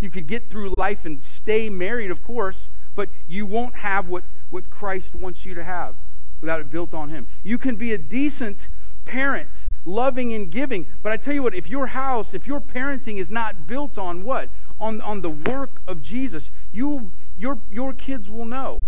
You 0.00 0.10
could 0.10 0.26
get 0.26 0.50
through 0.50 0.74
life 0.78 1.04
and 1.04 1.22
stay 1.22 1.68
married, 1.68 2.10
of 2.10 2.22
course, 2.22 2.68
but 2.94 3.08
you 3.26 3.46
won't 3.46 3.76
have 3.76 4.08
what, 4.08 4.24
what 4.48 4.70
Christ 4.70 5.14
wants 5.14 5.44
you 5.44 5.54
to 5.54 5.64
have 5.64 5.96
without 6.40 6.60
it 6.60 6.70
built 6.70 6.94
on 6.94 7.08
Him. 7.08 7.26
You 7.42 7.58
can 7.58 7.76
be 7.76 7.92
a 7.92 7.98
decent 7.98 8.68
parent, 9.08 9.48
loving 9.84 10.32
and 10.32 10.50
giving, 10.50 10.86
but 11.02 11.12
I 11.12 11.16
tell 11.16 11.34
you 11.34 11.42
what, 11.42 11.54
if 11.54 11.68
your 11.68 11.88
house, 11.88 12.34
if 12.34 12.46
your 12.46 12.60
parenting 12.60 13.18
is 13.18 13.30
not 13.30 13.66
built 13.66 13.96
on 13.96 14.22
what? 14.22 14.50
On, 14.78 15.00
on 15.00 15.22
the 15.22 15.30
work 15.30 15.80
of 15.88 16.02
Jesus, 16.02 16.50
you 16.72 17.12
your, 17.36 17.58
your 17.70 17.92
kids 17.92 18.28
will 18.28 18.44
know 18.44 18.78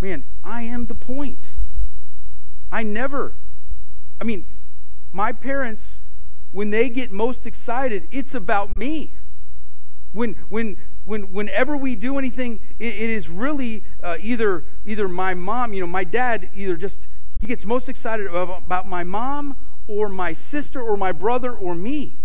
man, 0.00 0.24
I 0.44 0.62
am 0.62 0.86
the 0.86 0.94
point. 0.94 1.50
I 2.70 2.82
never, 2.82 3.34
I 4.20 4.24
mean, 4.24 4.46
my 5.12 5.32
parents, 5.32 6.00
when 6.52 6.70
they 6.70 6.88
get 6.88 7.10
most 7.10 7.46
excited, 7.46 8.06
it's 8.10 8.34
about 8.34 8.76
me. 8.76 9.14
When, 10.12 10.34
when, 10.48 10.76
when, 11.04 11.32
whenever 11.32 11.76
we 11.76 11.94
do 11.94 12.18
anything, 12.18 12.60
it, 12.78 12.94
it 12.94 13.10
is 13.10 13.28
really 13.28 13.84
uh, 14.02 14.16
either, 14.20 14.64
either 14.84 15.08
my 15.08 15.34
mom, 15.34 15.72
you 15.72 15.80
know, 15.80 15.86
my 15.86 16.04
dad 16.04 16.50
either 16.54 16.76
just, 16.76 17.06
he 17.40 17.46
gets 17.46 17.64
most 17.64 17.88
excited 17.88 18.26
about, 18.26 18.88
my 18.88 19.04
mom 19.04 19.56
or 19.86 20.08
my 20.08 20.32
sister 20.32 20.80
or 20.80 20.96
my 20.96 21.12
brother 21.12 21.52
or 21.52 21.74
me. 21.74 22.16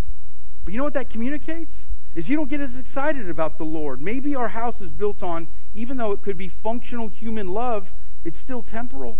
But 0.63 0.73
you 0.73 0.77
know 0.77 0.83
what 0.83 0.93
that 0.93 1.09
communicates? 1.09 1.85
is 2.13 2.29
you 2.29 2.35
don't 2.35 2.49
get 2.49 2.59
as 2.59 2.77
excited 2.77 3.29
about 3.29 3.57
the 3.57 3.63
Lord. 3.63 4.01
Maybe 4.01 4.35
our 4.35 4.49
house 4.49 4.81
is 4.81 4.91
built 4.91 5.23
on, 5.23 5.47
even 5.73 5.97
though 5.97 6.11
it 6.11 6.21
could 6.21 6.37
be 6.37 6.47
functional 6.47 7.07
human 7.07 7.47
love, 7.47 7.93
it's 8.25 8.37
still 8.37 8.61
temporal. 8.61 9.17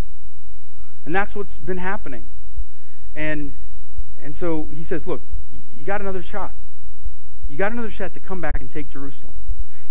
And 1.06 1.16
that's 1.16 1.36
what's 1.36 1.58
been 1.58 1.78
happening. 1.78 2.26
And 3.16 3.54
and 4.22 4.36
so 4.36 4.70
he 4.76 4.84
says, 4.84 5.08
look, 5.08 5.22
you 5.76 5.84
got 5.84 6.00
another 6.00 6.22
shot. 6.22 6.54
You 7.48 7.58
got 7.58 7.72
another 7.72 7.90
shot 7.90 8.14
to 8.14 8.20
come 8.20 8.40
back 8.40 8.58
and 8.60 8.70
take 8.70 8.90
Jerusalem. 8.90 9.34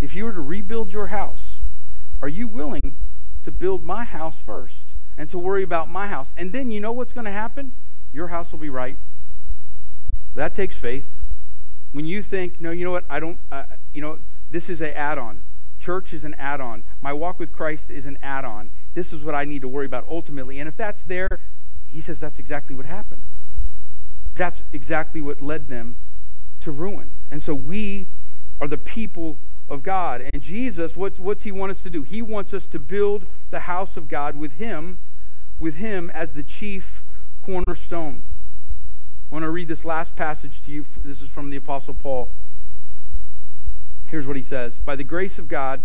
If 0.00 0.14
you 0.14 0.24
were 0.24 0.32
to 0.32 0.40
rebuild 0.40 0.92
your 0.92 1.08
house, 1.08 1.58
are 2.22 2.28
you 2.28 2.46
willing 2.46 2.96
to 3.44 3.50
build 3.50 3.82
my 3.82 4.04
house 4.04 4.36
first 4.44 4.89
and 5.16 5.28
to 5.30 5.38
worry 5.38 5.62
about 5.62 5.88
my 5.90 6.08
house? 6.08 6.32
And 6.36 6.52
then 6.52 6.70
you 6.70 6.80
know 6.80 6.92
what's 6.92 7.12
going 7.12 7.26
to 7.26 7.32
happen? 7.32 7.72
Your 8.12 8.28
house 8.28 8.52
will 8.52 8.58
be 8.58 8.70
right. 8.70 8.96
That 10.34 10.54
takes 10.54 10.76
faith. 10.76 11.06
When 11.92 12.06
you 12.06 12.22
think, 12.22 12.60
no, 12.60 12.70
you 12.70 12.84
know 12.84 12.92
what, 12.92 13.04
I 13.10 13.20
don't, 13.20 13.38
uh, 13.50 13.64
you 13.92 14.00
know, 14.00 14.20
this 14.50 14.68
is 14.68 14.80
an 14.80 14.90
add 14.90 15.18
on. 15.18 15.42
Church 15.80 16.12
is 16.12 16.24
an 16.24 16.34
add 16.34 16.60
on. 16.60 16.84
My 17.00 17.12
walk 17.12 17.38
with 17.38 17.52
Christ 17.52 17.90
is 17.90 18.06
an 18.06 18.18
add 18.22 18.44
on. 18.44 18.70
This 18.94 19.12
is 19.12 19.24
what 19.24 19.34
I 19.34 19.44
need 19.44 19.62
to 19.62 19.68
worry 19.68 19.86
about 19.86 20.06
ultimately. 20.08 20.58
And 20.58 20.68
if 20.68 20.76
that's 20.76 21.02
there, 21.02 21.40
he 21.86 22.00
says 22.00 22.18
that's 22.18 22.38
exactly 22.38 22.76
what 22.76 22.86
happened. 22.86 23.22
That's 24.34 24.62
exactly 24.72 25.20
what 25.20 25.40
led 25.40 25.68
them 25.68 25.96
to 26.60 26.70
ruin. 26.70 27.12
And 27.30 27.42
so 27.42 27.54
we 27.54 28.06
are 28.60 28.68
the 28.68 28.78
people 28.78 29.38
of 29.70 29.82
God. 29.84 30.28
And 30.32 30.42
Jesus, 30.42 30.96
what's, 30.96 31.18
what's 31.18 31.44
he 31.44 31.52
want 31.52 31.70
us 31.70 31.80
to 31.82 31.90
do? 31.90 32.02
He 32.02 32.20
wants 32.20 32.52
us 32.52 32.66
to 32.66 32.78
build 32.78 33.26
the 33.50 33.60
house 33.60 33.96
of 33.96 34.08
God 34.08 34.36
with 34.36 34.54
him, 34.54 34.98
with 35.58 35.76
him 35.76 36.10
as 36.10 36.32
the 36.32 36.42
chief 36.42 37.04
cornerstone. 37.42 38.22
I 39.30 39.34
want 39.34 39.44
to 39.44 39.50
read 39.50 39.68
this 39.68 39.84
last 39.84 40.16
passage 40.16 40.60
to 40.66 40.72
you. 40.72 40.84
This 41.04 41.22
is 41.22 41.30
from 41.30 41.50
the 41.50 41.56
Apostle 41.56 41.94
Paul. 41.94 42.32
Here's 44.08 44.26
what 44.26 44.36
he 44.36 44.42
says 44.42 44.80
By 44.84 44.96
the 44.96 45.04
grace 45.04 45.38
of 45.38 45.46
God, 45.46 45.82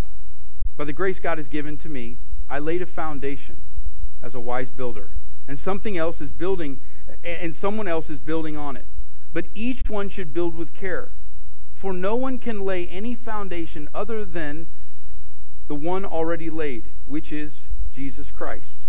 by 0.75 0.85
the 0.85 0.93
grace 0.93 1.19
God 1.19 1.37
has 1.37 1.47
given 1.47 1.77
to 1.77 1.89
me, 1.89 2.17
I 2.49 2.57
laid 2.57 2.81
a 2.81 2.87
foundation 2.87 3.61
as 4.21 4.33
a 4.33 4.39
wise 4.39 4.71
builder, 4.71 5.11
and 5.47 5.59
something 5.59 5.95
else 5.95 6.21
is 6.21 6.31
building, 6.31 6.79
and 7.23 7.55
someone 7.55 7.87
else 7.87 8.09
is 8.09 8.19
building 8.19 8.57
on 8.57 8.75
it. 8.75 8.85
But 9.31 9.45
each 9.53 9.89
one 9.89 10.09
should 10.09 10.33
build 10.33 10.55
with 10.55 10.73
care. 10.73 11.11
For 11.85 11.93
no 11.93 12.15
one 12.15 12.39
can 12.39 12.61
lay 12.61 12.87
any 12.87 13.13
foundation 13.13 13.89
other 13.93 14.25
than 14.25 14.65
the 15.67 15.75
one 15.75 16.03
already 16.03 16.49
laid, 16.49 16.89
which 17.05 17.31
is 17.31 17.57
Jesus 17.93 18.31
Christ. 18.31 18.87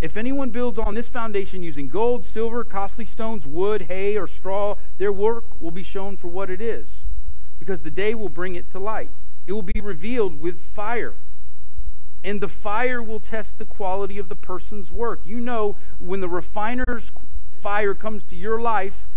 If 0.00 0.16
anyone 0.16 0.50
builds 0.50 0.78
on 0.78 0.94
this 0.94 1.08
foundation 1.08 1.64
using 1.64 1.88
gold, 1.88 2.24
silver, 2.24 2.62
costly 2.62 3.04
stones, 3.04 3.44
wood, 3.44 3.86
hay, 3.88 4.16
or 4.16 4.28
straw, 4.28 4.76
their 4.98 5.10
work 5.10 5.60
will 5.60 5.72
be 5.72 5.82
shown 5.82 6.16
for 6.16 6.28
what 6.28 6.48
it 6.48 6.60
is, 6.60 7.02
because 7.58 7.82
the 7.82 7.90
day 7.90 8.14
will 8.14 8.28
bring 8.28 8.54
it 8.54 8.70
to 8.70 8.78
light. 8.78 9.10
It 9.48 9.52
will 9.52 9.62
be 9.62 9.80
revealed 9.80 10.38
with 10.40 10.60
fire, 10.60 11.14
and 12.22 12.40
the 12.40 12.46
fire 12.46 13.02
will 13.02 13.18
test 13.18 13.58
the 13.58 13.64
quality 13.64 14.16
of 14.16 14.28
the 14.28 14.36
person's 14.36 14.92
work. 14.92 15.22
You 15.26 15.40
know, 15.40 15.74
when 15.98 16.20
the 16.20 16.28
refiner's 16.28 17.10
fire 17.50 17.94
comes 17.94 18.22
to 18.22 18.36
your 18.36 18.60
life, 18.60 19.08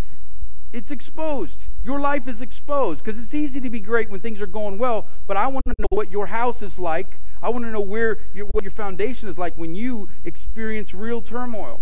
it's 0.74 0.92
exposed. 0.92 1.66
Your 1.84 2.00
life 2.00 2.28
is 2.28 2.42
exposed 2.42 3.04
because 3.04 3.20
it's 3.20 3.34
easy 3.34 3.60
to 3.60 3.70
be 3.70 3.80
great 3.80 4.10
when 4.10 4.20
things 4.20 4.40
are 4.42 4.48
going 4.48 4.78
well, 4.78 5.08
but 5.28 5.38
I 5.38 5.48
want 5.48 5.64
to 5.66 5.74
know 5.80 5.98
what 5.98 6.12
your 6.12 6.28
house 6.28 6.62
is 6.62 6.80
like 6.80 7.20
I 7.42 7.50
want 7.50 7.66
to 7.66 7.72
know 7.72 7.82
where 7.82 8.20
your, 8.34 8.46
what 8.48 8.64
your 8.64 8.72
foundation 8.72 9.28
is 9.28 9.38
like 9.38 9.58
when 9.58 9.74
you 9.74 10.10
experience 10.24 10.94
real 10.94 11.22
turmoil. 11.22 11.82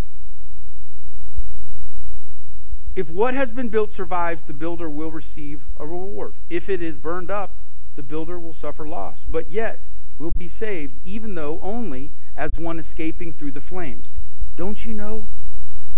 If 2.95 3.09
what 3.09 3.33
has 3.33 3.51
been 3.51 3.69
built 3.69 3.91
survives, 3.91 4.43
the 4.43 4.53
builder 4.53 4.89
will 4.89 5.11
receive 5.11 5.67
a 5.77 5.85
reward. 5.85 6.33
If 6.49 6.69
it 6.69 6.81
is 6.81 6.97
burned 6.97 7.29
up, 7.29 7.55
the 7.95 8.03
builder 8.03 8.39
will 8.39 8.53
suffer 8.53 8.87
loss, 8.87 9.25
but 9.27 9.51
yet 9.51 9.79
will 10.17 10.31
be 10.37 10.47
saved, 10.47 10.95
even 11.05 11.35
though 11.35 11.59
only 11.61 12.11
as 12.35 12.51
one 12.57 12.79
escaping 12.79 13.33
through 13.33 13.51
the 13.51 13.61
flames. 13.61 14.11
Don't 14.55 14.85
you 14.85 14.93
know 14.93 15.27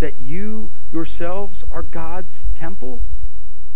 that 0.01 0.19
you 0.19 0.71
yourselves 0.91 1.63
are 1.71 1.81
God's 1.81 2.45
temple? 2.53 3.01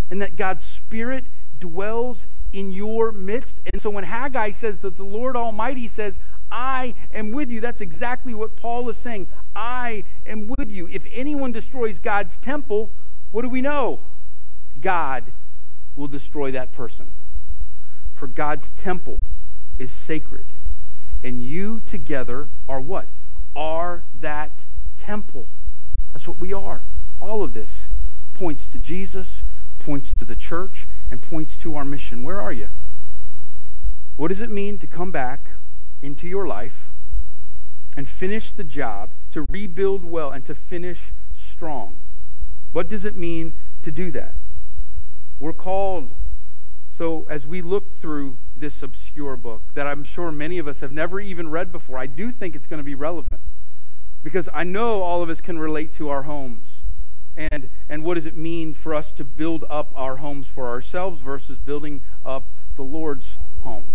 And 0.09 0.21
that 0.21 0.35
God's 0.35 0.63
Spirit 0.63 1.25
dwells 1.57 2.27
in 2.51 2.71
your 2.71 3.11
midst. 3.11 3.59
And 3.71 3.81
so 3.81 3.89
when 3.89 4.03
Haggai 4.03 4.51
says 4.51 4.79
that 4.79 4.97
the 4.97 5.03
Lord 5.03 5.35
Almighty 5.35 5.87
says, 5.87 6.19
I 6.51 6.93
am 7.13 7.31
with 7.31 7.49
you, 7.49 7.59
that's 7.59 7.81
exactly 7.81 8.33
what 8.33 8.55
Paul 8.55 8.89
is 8.89 8.97
saying. 8.97 9.27
I 9.55 10.03
am 10.25 10.51
with 10.57 10.69
you. 10.69 10.87
If 10.87 11.05
anyone 11.11 11.51
destroys 11.51 11.97
God's 11.99 12.37
temple, 12.37 12.91
what 13.31 13.41
do 13.41 13.49
we 13.49 13.61
know? 13.61 14.01
God 14.79 15.33
will 15.95 16.07
destroy 16.07 16.51
that 16.51 16.71
person. 16.71 17.13
For 18.13 18.27
God's 18.27 18.71
temple 18.71 19.19
is 19.79 19.91
sacred. 19.91 20.45
And 21.23 21.41
you 21.41 21.81
together 21.85 22.49
are 22.69 22.79
what? 22.79 23.09
Are 23.55 24.03
that 24.19 24.65
temple. 24.97 25.47
That's 26.15 26.29
what 26.29 26.39
we 26.39 26.53
are. 26.53 26.83
All 27.19 27.43
of 27.43 27.51
this 27.51 27.89
points 28.33 28.69
to 28.69 28.79
Jesus, 28.79 29.43
points 29.79 30.13
to 30.13 30.23
the 30.23 30.37
church, 30.37 30.87
and 31.11 31.21
points 31.21 31.57
to 31.57 31.75
our 31.75 31.83
mission. 31.83 32.23
Where 32.23 32.39
are 32.39 32.53
you? 32.53 32.69
What 34.15 34.29
does 34.29 34.39
it 34.39 34.49
mean 34.49 34.77
to 34.77 34.87
come 34.87 35.11
back 35.11 35.49
into 36.01 36.25
your 36.25 36.47
life 36.47 36.89
and 37.97 38.07
finish 38.07 38.53
the 38.53 38.63
job, 38.63 39.13
to 39.33 39.45
rebuild 39.49 40.05
well, 40.05 40.31
and 40.31 40.45
to 40.45 40.55
finish 40.55 41.11
strong? 41.37 41.97
What 42.71 42.87
does 42.87 43.03
it 43.03 43.17
mean 43.17 43.51
to 43.83 43.91
do 43.91 44.09
that? 44.11 44.35
We're 45.37 45.51
called. 45.51 46.13
So, 46.97 47.27
as 47.29 47.45
we 47.45 47.61
look 47.61 47.99
through 47.99 48.37
this 48.55 48.81
obscure 48.81 49.35
book 49.35 49.63
that 49.73 49.85
I'm 49.85 50.05
sure 50.05 50.31
many 50.31 50.59
of 50.59 50.67
us 50.69 50.79
have 50.79 50.93
never 50.93 51.19
even 51.19 51.49
read 51.49 51.73
before, 51.73 51.97
I 51.97 52.05
do 52.05 52.31
think 52.31 52.55
it's 52.55 52.67
going 52.67 52.79
to 52.79 52.85
be 52.85 52.95
relevant 52.95 53.41
because 54.25 54.49
I 54.51 54.63
know 54.63 55.03
all 55.03 55.21
of 55.21 55.29
us 55.29 55.39
can 55.39 55.59
relate 55.59 55.93
to 55.97 56.09
our 56.09 56.23
homes. 56.23 56.81
And, 57.37 57.69
and 57.87 58.03
what 58.03 58.15
does 58.15 58.25
it 58.25 58.35
mean 58.35 58.73
for 58.73 58.95
us 58.95 59.13
to 59.13 59.23
build 59.23 59.63
up 59.69 59.93
our 59.95 60.17
homes 60.17 60.47
for 60.47 60.67
ourselves 60.67 61.21
versus 61.21 61.59
building 61.59 62.01
up 62.25 62.51
the 62.75 62.81
Lord's 62.81 63.37
home? 63.61 63.85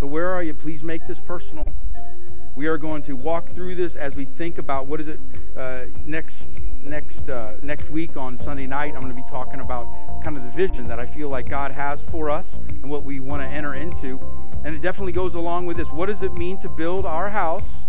So, 0.00 0.06
where 0.06 0.30
are 0.30 0.42
you? 0.42 0.52
Please 0.52 0.82
make 0.82 1.06
this 1.06 1.20
personal. 1.20 1.64
We 2.56 2.66
are 2.66 2.76
going 2.76 3.02
to 3.02 3.12
walk 3.12 3.50
through 3.50 3.76
this 3.76 3.94
as 3.94 4.16
we 4.16 4.24
think 4.24 4.58
about 4.58 4.88
what 4.88 5.00
is 5.00 5.06
it 5.06 5.20
uh, 5.56 5.84
next 6.04 6.48
next 6.82 7.28
uh, 7.28 7.54
next 7.62 7.88
week 7.88 8.16
on 8.16 8.38
Sunday 8.38 8.66
night. 8.66 8.94
I'm 8.94 9.00
going 9.00 9.14
to 9.14 9.22
be 9.22 9.30
talking 9.30 9.60
about 9.60 10.24
kind 10.24 10.36
of 10.36 10.42
the 10.42 10.50
vision 10.50 10.86
that 10.86 10.98
I 10.98 11.06
feel 11.06 11.28
like 11.28 11.48
God 11.48 11.70
has 11.70 12.00
for 12.00 12.30
us 12.30 12.46
and 12.68 12.90
what 12.90 13.04
we 13.04 13.20
want 13.20 13.42
to 13.42 13.48
enter 13.48 13.74
into. 13.74 14.18
And 14.64 14.74
it 14.74 14.82
definitely 14.82 15.12
goes 15.12 15.34
along 15.34 15.66
with 15.66 15.76
this. 15.76 15.88
What 15.88 16.06
does 16.06 16.22
it 16.22 16.32
mean 16.32 16.58
to 16.62 16.68
build 16.68 17.06
our 17.06 17.30
house 17.30 17.86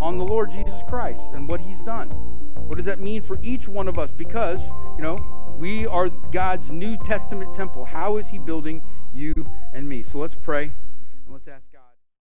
on 0.00 0.18
the 0.18 0.24
Lord 0.24 0.50
Jesus 0.50 0.80
Christ 0.88 1.22
and 1.32 1.48
what 1.48 1.60
He's 1.60 1.80
done? 1.80 2.08
What 2.10 2.76
does 2.76 2.86
that 2.86 3.00
mean 3.00 3.22
for 3.22 3.36
each 3.42 3.68
one 3.68 3.88
of 3.88 3.98
us? 3.98 4.10
Because 4.10 4.60
you 4.96 5.02
know 5.02 5.56
we 5.58 5.86
are 5.86 6.08
God's 6.08 6.70
New 6.70 6.96
Testament 6.96 7.54
temple. 7.54 7.84
How 7.84 8.16
is 8.16 8.28
He 8.28 8.38
building 8.38 8.82
you 9.12 9.46
and 9.72 9.88
me? 9.88 10.02
So 10.02 10.18
let's 10.18 10.34
pray 10.34 10.64
and 10.64 10.72
let's 11.28 11.48
ask. 11.48 11.71